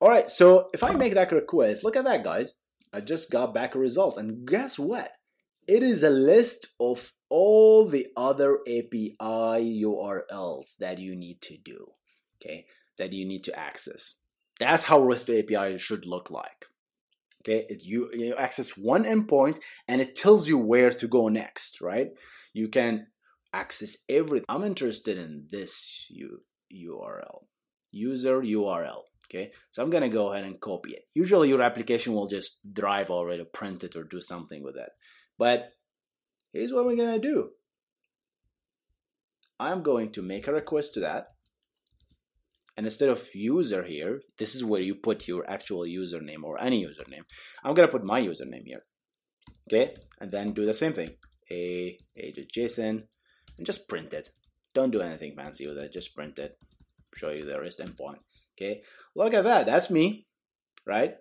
all 0.00 0.08
right 0.08 0.30
so 0.30 0.70
if 0.72 0.82
I 0.82 0.92
make 0.92 1.14
that 1.14 1.32
request 1.32 1.84
look 1.84 1.96
at 1.96 2.04
that 2.04 2.24
guys 2.24 2.54
I 2.94 3.02
just 3.02 3.30
got 3.30 3.52
back 3.52 3.74
a 3.74 3.78
result 3.78 4.16
and 4.16 4.46
guess 4.48 4.78
what 4.78 5.12
it 5.66 5.82
is 5.82 6.02
a 6.02 6.10
list 6.10 6.68
of 6.80 7.12
all 7.28 7.88
the 7.88 8.06
other 8.16 8.58
API 8.68 9.16
URLs 9.84 10.76
that 10.78 10.98
you 10.98 11.16
need 11.16 11.40
to 11.42 11.56
do 11.56 11.86
okay 12.40 12.66
that 12.98 13.12
you 13.12 13.26
need 13.26 13.44
to 13.44 13.58
access 13.58 14.14
that's 14.58 14.84
how 14.84 15.02
REST 15.02 15.30
API 15.30 15.78
should 15.78 16.06
look 16.06 16.30
like 16.30 16.66
Okay, 17.46 17.64
you, 17.80 18.10
you 18.12 18.34
access 18.34 18.76
one 18.76 19.04
endpoint 19.04 19.60
and 19.86 20.00
it 20.00 20.16
tells 20.16 20.48
you 20.48 20.58
where 20.58 20.90
to 20.90 21.06
go 21.06 21.28
next, 21.28 21.80
right? 21.80 22.08
You 22.52 22.68
can 22.68 23.06
access 23.52 23.96
everything. 24.08 24.46
I'm 24.48 24.64
interested 24.64 25.16
in 25.16 25.46
this 25.52 26.10
URL, 26.74 27.44
user 27.92 28.40
URL. 28.40 29.02
Okay, 29.28 29.52
so 29.70 29.82
I'm 29.82 29.90
gonna 29.90 30.08
go 30.08 30.32
ahead 30.32 30.44
and 30.44 30.60
copy 30.60 30.92
it. 30.92 31.04
Usually, 31.14 31.48
your 31.48 31.62
application 31.62 32.14
will 32.14 32.28
just 32.28 32.58
drive 32.72 33.10
already, 33.10 33.44
print 33.52 33.84
it, 33.84 33.96
or 33.96 34.04
do 34.04 34.20
something 34.20 34.62
with 34.62 34.76
it. 34.76 34.90
But 35.38 35.72
here's 36.52 36.72
what 36.72 36.84
we're 36.86 36.96
gonna 36.96 37.18
do. 37.18 37.50
I'm 39.58 39.82
going 39.82 40.12
to 40.12 40.22
make 40.22 40.46
a 40.46 40.52
request 40.52 40.94
to 40.94 41.00
that. 41.00 41.28
And 42.76 42.84
instead 42.84 43.08
of 43.08 43.34
user 43.34 43.84
here, 43.84 44.20
this 44.38 44.54
is 44.54 44.62
where 44.62 44.82
you 44.82 44.94
put 44.94 45.26
your 45.26 45.48
actual 45.48 45.84
username 45.84 46.42
or 46.44 46.60
any 46.60 46.84
username. 46.84 47.22
I'm 47.64 47.74
gonna 47.74 47.88
put 47.88 48.04
my 48.04 48.20
username 48.20 48.66
here. 48.66 48.84
Okay, 49.68 49.94
and 50.20 50.30
then 50.30 50.52
do 50.52 50.66
the 50.66 50.74
same 50.74 50.92
thing. 50.92 51.08
A 51.50 51.98
a 52.16 52.32
to 52.32 52.44
JSON 52.44 53.04
and 53.56 53.66
just 53.66 53.88
print 53.88 54.12
it. 54.12 54.30
Don't 54.74 54.90
do 54.90 55.00
anything 55.00 55.34
fancy 55.34 55.66
with 55.66 55.78
it, 55.78 55.92
just 55.92 56.14
print 56.14 56.38
it. 56.38 56.58
Show 57.14 57.30
you 57.30 57.46
the 57.46 57.58
REST 57.58 57.80
endpoint. 57.80 58.18
Okay, 58.54 58.82
look 59.14 59.32
at 59.32 59.44
that. 59.44 59.66
That's 59.66 59.90
me, 59.90 60.26
right? 60.86 61.14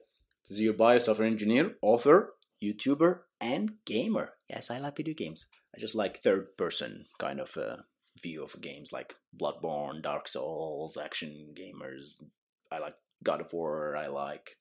This 0.44 0.58
is 0.58 0.60
your 0.60 0.74
bio 0.74 1.00
software 1.00 1.28
engineer, 1.28 1.76
author, 1.82 2.34
YouTuber, 2.62 3.20
and 3.46 3.72
gamer. 3.86 4.30
Yes, 4.50 4.72
I 4.72 4.80
like 4.80 4.98
video 4.98 5.14
games. 5.14 5.46
I 5.76 5.80
just 5.80 5.96
like 5.96 6.22
third 6.22 6.58
person 6.58 7.06
kind 7.20 7.40
of 7.40 7.56
uh, 7.58 7.78
view 8.22 8.44
of 8.44 8.60
games 8.62 8.92
like 8.92 9.14
Bloodborne, 9.40 10.02
Dark 10.02 10.28
Souls, 10.28 10.98
action 10.98 11.54
gamers. 11.58 12.22
I 12.72 12.80
like 12.80 12.96
God 13.24 13.42
of 13.42 13.54
War. 13.54 13.96
I 13.96 14.08
like 14.08 14.58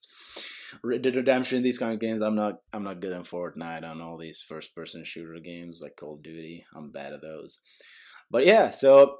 Red 0.83 1.01
Dead 1.01 1.15
Redemption. 1.15 1.63
These 1.63 1.79
kind 1.79 1.93
of 1.93 1.99
games. 1.99 2.21
I'm 2.21 2.35
not. 2.35 2.55
I'm 2.73 2.83
not 2.83 3.01
good 3.01 3.13
in 3.13 3.23
Fortnite 3.23 3.83
on 3.83 4.01
all 4.01 4.17
these 4.17 4.43
first-person 4.47 5.03
shooter 5.05 5.39
games 5.43 5.79
like 5.81 5.95
Call 5.99 6.15
of 6.15 6.23
Duty. 6.23 6.65
I'm 6.75 6.91
bad 6.91 7.13
at 7.13 7.21
those. 7.21 7.59
But 8.29 8.45
yeah, 8.45 8.71
so 8.71 9.17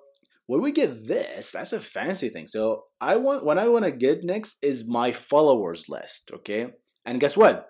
when 0.47 0.61
we 0.61 0.71
get 0.71 1.07
this, 1.07 1.51
that's 1.51 1.73
a 1.73 1.79
fancy 1.79 2.29
thing. 2.29 2.47
So 2.47 2.85
I 3.01 3.15
want 3.17 3.45
what 3.45 3.57
I 3.57 3.67
want 3.67 3.85
to 3.85 3.91
get 3.91 4.23
next 4.23 4.55
is 4.61 4.87
my 4.87 5.11
followers 5.11 5.85
list. 5.89 6.31
Okay, 6.33 6.67
and 7.05 7.19
guess 7.19 7.35
what? 7.35 7.67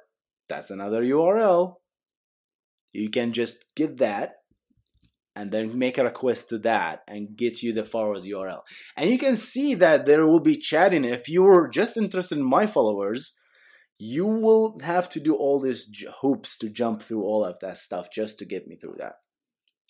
That's 0.50 0.70
another 0.70 1.04
URL. 1.04 1.76
You 2.96 3.10
can 3.10 3.34
just 3.34 3.58
get 3.76 3.98
that 3.98 4.36
and 5.36 5.52
then 5.52 5.78
make 5.78 5.98
a 5.98 6.04
request 6.04 6.50
to 6.50 6.58
that 6.60 7.02
and 7.08 7.36
get 7.36 7.62
you 7.62 7.74
the 7.74 7.86
followers 7.86 8.26
URL. 8.26 8.62
And 8.96 9.10
you 9.10 9.20
can 9.20 9.36
see 9.36 9.74
that 9.76 10.06
there 10.06 10.26
will 10.26 10.40
be 10.40 10.56
chatting. 10.56 11.04
If 11.04 11.28
you 11.28 11.44
were 11.44 11.68
just 11.68 11.98
interested 11.98 12.38
in 12.38 12.44
my 12.44 12.68
followers, 12.68 13.36
you 13.98 14.26
will 14.26 14.80
have 14.82 15.10
to 15.10 15.20
do 15.20 15.36
all 15.36 15.60
these 15.60 15.92
hoops 16.22 16.58
to 16.60 16.70
jump 16.70 17.02
through 17.02 17.24
all 17.24 17.44
of 17.44 17.60
that 17.60 17.78
stuff 17.78 18.08
just 18.14 18.40
to 18.40 18.46
get 18.46 18.68
me 18.68 18.78
through 18.78 18.96
that. 19.00 19.14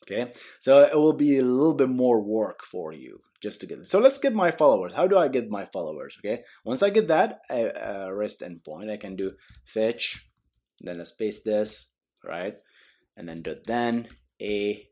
Okay, 0.03 0.33
so 0.61 0.83
it 0.83 0.95
will 0.95 1.13
be 1.13 1.39
a 1.39 1.43
little 1.43 1.73
bit 1.73 1.89
more 1.89 2.21
work 2.21 2.59
for 2.63 2.91
you 2.91 3.21
just 3.41 3.61
to 3.61 3.65
get 3.65 3.79
it. 3.79 3.87
So 3.87 3.99
let's 3.99 4.19
get 4.19 4.35
my 4.35 4.51
followers. 4.51 4.93
How 4.93 5.07
do 5.07 5.17
I 5.17 5.29
get 5.29 5.49
my 5.49 5.65
followers? 5.65 6.15
Okay, 6.19 6.43
once 6.63 6.83
I 6.83 6.91
get 6.91 7.07
that 7.07 7.39
uh, 7.49 8.13
REST 8.13 8.41
endpoint, 8.41 8.91
I 8.91 8.97
can 8.97 9.15
do 9.15 9.31
fetch, 9.65 10.23
then 10.81 10.99
let's 10.99 11.11
paste 11.11 11.41
this, 11.43 11.87
right? 12.23 12.53
And 13.17 13.27
then 13.27 13.41
do 13.41 13.55
then 13.65 14.07
a 14.41 14.87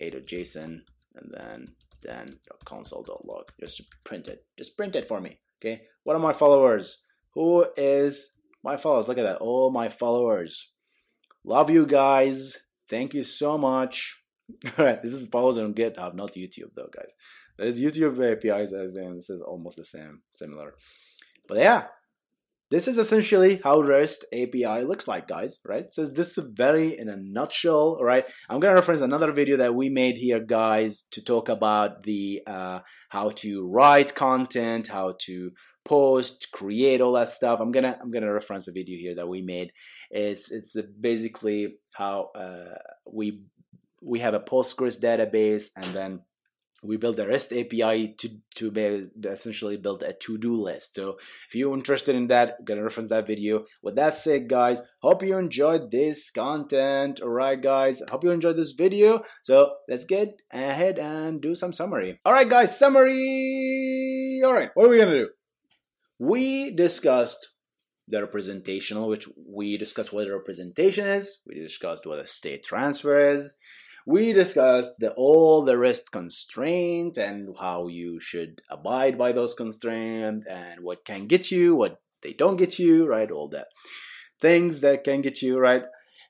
a 0.00 0.10
dot 0.10 0.26
json 0.26 0.80
and 1.16 1.34
then 1.36 1.66
then 2.02 2.28
console.log 2.64 3.50
just 3.60 3.82
print 4.04 4.28
it. 4.28 4.44
Just 4.56 4.76
print 4.76 4.96
it 4.96 5.08
for 5.08 5.20
me 5.20 5.38
okay? 5.58 5.82
What 6.04 6.16
are 6.16 6.20
my 6.20 6.32
followers? 6.32 7.02
Who 7.34 7.66
is 7.76 8.30
my 8.64 8.76
followers? 8.76 9.08
Look 9.08 9.18
at 9.18 9.22
that. 9.22 9.38
All 9.38 9.70
my 9.70 9.88
followers. 9.88 10.68
Love 11.44 11.70
you 11.70 11.86
guys. 11.86 12.56
Thank 12.88 13.14
you 13.14 13.22
so 13.22 13.58
much. 13.58 14.16
All 14.78 14.86
right 14.86 15.02
this 15.02 15.12
is 15.12 15.28
followers 15.28 15.58
on 15.58 15.74
github 15.74 16.14
not 16.14 16.32
youtube 16.32 16.70
though 16.74 16.88
guys. 16.94 17.10
There's 17.58 17.78
youtube 17.78 18.18
apis 18.18 18.72
as 18.72 18.96
in 18.96 19.16
this 19.16 19.28
is 19.28 19.42
almost 19.42 19.76
the 19.76 19.84
same 19.84 20.22
similar. 20.34 20.74
But 21.46 21.58
yeah 21.58 21.84
this 22.70 22.86
is 22.86 22.98
essentially 22.98 23.60
how 23.64 23.80
REST 23.80 24.26
API 24.32 24.82
looks 24.84 25.08
like, 25.08 25.26
guys, 25.26 25.58
right? 25.64 25.86
So 25.92 26.04
this 26.04 26.36
is 26.36 26.44
very 26.52 26.98
in 26.98 27.08
a 27.08 27.16
nutshell, 27.16 27.98
right? 28.00 28.24
I'm 28.50 28.60
gonna 28.60 28.74
reference 28.74 29.00
another 29.00 29.32
video 29.32 29.56
that 29.58 29.74
we 29.74 29.88
made 29.88 30.16
here, 30.18 30.40
guys, 30.40 31.04
to 31.12 31.22
talk 31.22 31.48
about 31.48 32.02
the 32.02 32.42
uh, 32.46 32.80
how 33.08 33.30
to 33.30 33.66
write 33.66 34.14
content, 34.14 34.88
how 34.88 35.14
to 35.26 35.52
post, 35.84 36.48
create 36.52 37.00
all 37.00 37.12
that 37.12 37.30
stuff. 37.30 37.60
I'm 37.60 37.72
gonna 37.72 37.98
I'm 38.00 38.10
gonna 38.10 38.32
reference 38.32 38.68
a 38.68 38.72
video 38.72 38.98
here 38.98 39.14
that 39.16 39.28
we 39.28 39.40
made. 39.40 39.72
It's 40.10 40.50
it's 40.50 40.76
basically 41.00 41.78
how 41.94 42.30
uh, 42.34 42.76
we 43.10 43.44
we 44.02 44.20
have 44.20 44.34
a 44.34 44.40
Postgres 44.40 45.00
database 45.00 45.68
and 45.74 45.86
then 45.86 46.20
we 46.82 46.96
build 46.96 47.18
a 47.18 47.26
REST 47.26 47.52
API 47.52 48.14
to 48.18 48.28
to 48.56 48.70
be, 48.70 49.08
essentially 49.24 49.76
build 49.76 50.02
a 50.02 50.12
to 50.12 50.38
do 50.38 50.54
list. 50.62 50.94
So 50.94 51.18
if 51.48 51.54
you're 51.54 51.74
interested 51.74 52.14
in 52.14 52.28
that, 52.28 52.56
I'm 52.58 52.64
gonna 52.64 52.84
reference 52.84 53.10
that 53.10 53.26
video. 53.26 53.64
With 53.82 53.96
that 53.96 54.14
said, 54.14 54.48
guys, 54.48 54.80
hope 55.00 55.22
you 55.22 55.36
enjoyed 55.36 55.90
this 55.90 56.30
content. 56.30 57.20
All 57.20 57.30
right, 57.30 57.60
guys, 57.60 58.02
hope 58.10 58.24
you 58.24 58.30
enjoyed 58.30 58.56
this 58.56 58.72
video. 58.72 59.22
So 59.42 59.74
let's 59.88 60.04
get 60.04 60.40
ahead 60.52 60.98
and 60.98 61.40
do 61.40 61.54
some 61.54 61.72
summary. 61.72 62.20
All 62.24 62.32
right, 62.32 62.48
guys, 62.48 62.78
summary. 62.78 64.40
All 64.44 64.54
right, 64.54 64.70
what 64.74 64.86
are 64.86 64.90
we 64.90 64.98
gonna 64.98 65.18
do? 65.18 65.28
We 66.20 66.74
discussed 66.74 67.48
the 68.06 68.20
representational, 68.20 69.08
which 69.08 69.28
we 69.46 69.76
discussed 69.76 70.12
what 70.12 70.26
a 70.26 70.32
representation 70.32 71.06
is. 71.06 71.40
We 71.46 71.60
discussed 71.60 72.06
what 72.06 72.18
a 72.18 72.26
state 72.26 72.64
transfer 72.64 73.18
is 73.18 73.56
we 74.08 74.32
discussed 74.32 74.92
the, 75.00 75.12
all 75.12 75.60
the 75.62 75.76
REST 75.76 76.10
constraints 76.10 77.18
and 77.18 77.54
how 77.60 77.88
you 77.88 78.18
should 78.18 78.62
abide 78.70 79.18
by 79.18 79.32
those 79.32 79.52
constraints 79.52 80.46
and 80.48 80.80
what 80.80 81.04
can 81.04 81.26
get 81.26 81.50
you, 81.50 81.74
what 81.74 82.00
they 82.22 82.32
don't 82.32 82.56
get 82.56 82.78
you, 82.78 83.06
right? 83.06 83.30
All 83.30 83.50
that 83.50 83.66
things 84.40 84.80
that 84.80 85.04
can 85.04 85.20
get 85.20 85.42
you, 85.42 85.58
right? 85.58 85.82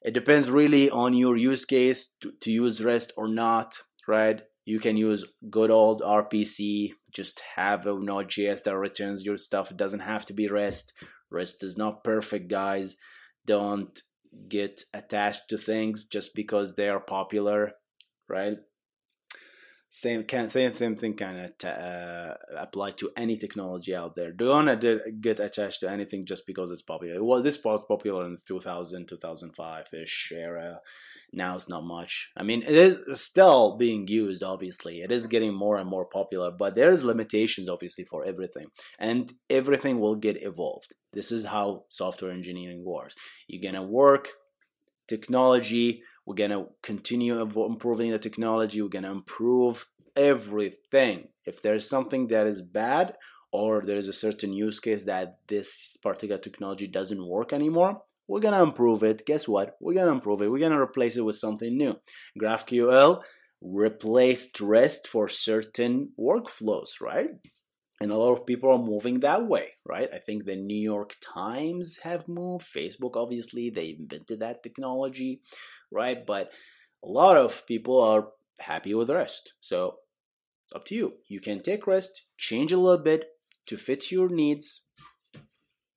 It 0.02 0.12
depends 0.12 0.50
really 0.50 0.90
on 0.90 1.14
your 1.14 1.36
use 1.36 1.64
case 1.64 2.16
to, 2.20 2.32
to 2.40 2.50
use 2.50 2.82
REST 2.82 3.12
or 3.16 3.28
not, 3.28 3.78
right? 4.08 4.42
You 4.64 4.80
can 4.80 4.96
use 4.96 5.24
good 5.48 5.70
old 5.70 6.02
RPC, 6.02 6.94
just 7.12 7.40
have 7.54 7.86
a 7.86 7.94
Node.js 7.94 8.64
that 8.64 8.76
returns 8.76 9.24
your 9.24 9.38
stuff. 9.38 9.70
It 9.70 9.76
doesn't 9.76 10.00
have 10.00 10.26
to 10.26 10.32
be 10.32 10.48
REST. 10.48 10.92
REST 11.30 11.62
is 11.62 11.76
not 11.76 12.02
perfect, 12.02 12.48
guys. 12.48 12.96
Don't 13.46 14.02
get 14.48 14.82
attached 14.94 15.48
to 15.50 15.58
things 15.58 16.04
just 16.04 16.34
because 16.34 16.74
they 16.74 16.88
are 16.88 17.00
popular, 17.00 17.72
right? 18.28 18.58
Same 19.90 20.24
can 20.24 20.50
same 20.50 20.74
same 20.74 20.96
thing 20.96 21.14
can 21.14 21.50
uh, 21.64 22.34
apply 22.58 22.90
to 22.92 23.10
any 23.16 23.38
technology 23.38 23.94
out 23.94 24.14
there. 24.14 24.32
Do 24.32 24.48
not 24.62 24.82
get 25.22 25.40
attached 25.40 25.80
to 25.80 25.90
anything 25.90 26.26
just 26.26 26.46
because 26.46 26.70
it's 26.70 26.82
popular. 26.82 27.24
Well, 27.24 27.42
this 27.42 27.62
was 27.64 27.82
popular 27.88 28.26
in 28.26 28.36
2000 28.46 29.08
2005 29.08 29.86
ish 29.94 30.32
era. 30.34 30.80
Now 31.32 31.56
it's 31.56 31.68
not 31.68 31.84
much. 31.84 32.30
I 32.36 32.42
mean, 32.42 32.62
it 32.62 32.74
is 32.74 33.20
still 33.20 33.76
being 33.76 34.08
used. 34.08 34.42
Obviously, 34.42 35.02
it 35.02 35.12
is 35.12 35.26
getting 35.26 35.54
more 35.54 35.76
and 35.76 35.88
more 35.88 36.06
popular, 36.06 36.50
but 36.50 36.74
there's 36.74 37.04
limitations 37.04 37.68
obviously 37.68 38.04
for 38.04 38.24
everything, 38.24 38.66
and 38.98 39.32
everything 39.50 40.00
will 40.00 40.16
get 40.16 40.42
evolved. 40.42 40.94
This 41.12 41.30
is 41.30 41.44
how 41.44 41.84
software 41.90 42.30
engineering 42.30 42.84
works. 42.84 43.14
You're 43.46 43.70
gonna 43.70 43.86
work 43.86 44.30
technology 45.06 46.02
we're 46.28 46.34
going 46.34 46.50
to 46.50 46.66
continue 46.82 47.40
improving 47.40 48.10
the 48.10 48.18
technology. 48.18 48.82
We're 48.82 48.90
going 48.90 49.04
to 49.04 49.10
improve 49.10 49.86
everything. 50.14 51.28
If 51.46 51.62
there's 51.62 51.88
something 51.88 52.26
that 52.26 52.46
is 52.46 52.60
bad 52.60 53.14
or 53.50 53.82
there's 53.86 54.08
a 54.08 54.12
certain 54.12 54.52
use 54.52 54.78
case 54.78 55.04
that 55.04 55.38
this 55.48 55.96
particular 56.02 56.38
technology 56.38 56.86
doesn't 56.86 57.26
work 57.26 57.54
anymore, 57.54 58.02
we're 58.28 58.40
to 58.40 58.62
improve 58.62 59.02
it. 59.02 59.26
Guess 59.26 59.48
what? 59.48 59.76
We're 59.80 59.94
to 59.94 60.08
improve 60.08 60.42
it. 60.42 60.50
We're 60.50 60.68
to 60.68 60.78
replace 60.78 61.16
it 61.16 61.24
with 61.24 61.36
something 61.36 61.76
new. 61.76 61.94
GraphQL 62.40 63.22
replaced 63.60 64.60
REST 64.60 65.08
for 65.08 65.28
certain 65.28 66.12
workflows, 66.18 67.00
right? 67.00 67.30
and 68.00 68.12
a 68.12 68.16
lot 68.16 68.30
of 68.30 68.46
people 68.46 68.70
are 68.70 68.78
moving 68.78 69.18
that 69.18 69.48
way 69.48 69.72
right 69.84 70.08
i 70.14 70.18
think 70.18 70.44
the 70.44 70.54
new 70.54 70.80
york 70.80 71.16
times 71.20 71.98
have 72.04 72.28
moved 72.28 72.64
facebook 72.64 73.16
obviously 73.16 73.70
they 73.70 73.96
invented 73.98 74.38
that 74.38 74.62
technology 74.62 75.40
right? 75.90 76.26
But 76.26 76.50
a 77.04 77.08
lot 77.08 77.36
of 77.36 77.64
people 77.66 78.00
are 78.00 78.28
happy 78.58 78.94
with 78.94 79.10
REST. 79.10 79.54
So 79.60 79.96
it's 80.66 80.74
up 80.74 80.84
to 80.86 80.94
you. 80.94 81.12
You 81.28 81.40
can 81.40 81.62
take 81.62 81.86
REST, 81.86 82.22
change 82.36 82.72
a 82.72 82.78
little 82.78 83.02
bit 83.02 83.24
to 83.66 83.76
fit 83.76 84.10
your 84.10 84.28
needs, 84.28 84.82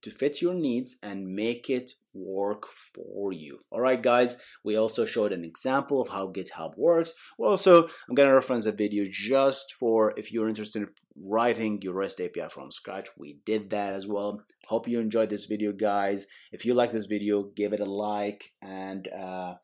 to 0.01 0.11
fit 0.11 0.41
your 0.41 0.53
needs 0.53 0.97
and 1.03 1.35
make 1.35 1.69
it 1.69 1.93
work 2.13 2.67
for 2.71 3.31
you. 3.31 3.59
All 3.71 3.79
right, 3.79 4.01
guys, 4.01 4.35
we 4.63 4.75
also 4.75 5.05
showed 5.05 5.31
an 5.31 5.45
example 5.45 6.01
of 6.01 6.09
how 6.09 6.27
GitHub 6.27 6.77
works. 6.77 7.13
Well, 7.37 7.51
also, 7.51 7.83
I'm 7.83 8.15
going 8.15 8.27
to 8.27 8.35
reference 8.35 8.65
a 8.65 8.71
video 8.71 9.05
just 9.09 9.73
for 9.73 10.13
if 10.17 10.31
you're 10.31 10.49
interested 10.49 10.83
in 10.83 10.89
writing 11.15 11.81
your 11.81 11.93
REST 11.93 12.21
API 12.21 12.49
from 12.49 12.71
scratch. 12.71 13.09
We 13.17 13.37
did 13.45 13.69
that 13.71 13.93
as 13.93 14.07
well. 14.07 14.41
Hope 14.67 14.87
you 14.87 14.99
enjoyed 14.99 15.29
this 15.29 15.45
video, 15.45 15.71
guys. 15.71 16.25
If 16.51 16.65
you 16.65 16.73
like 16.73 16.91
this 16.91 17.05
video, 17.05 17.43
give 17.55 17.73
it 17.73 17.79
a 17.79 17.85
like, 17.85 18.51
and 18.61 19.07
uh, 19.07 19.55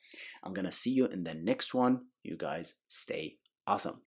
I'm 0.43 0.53
going 0.53 0.65
to 0.65 0.71
see 0.71 0.91
you 0.91 1.05
in 1.05 1.23
the 1.23 1.33
next 1.33 1.73
one. 1.73 2.01
You 2.23 2.35
guys 2.35 2.73
stay 2.89 3.37
awesome. 3.65 4.01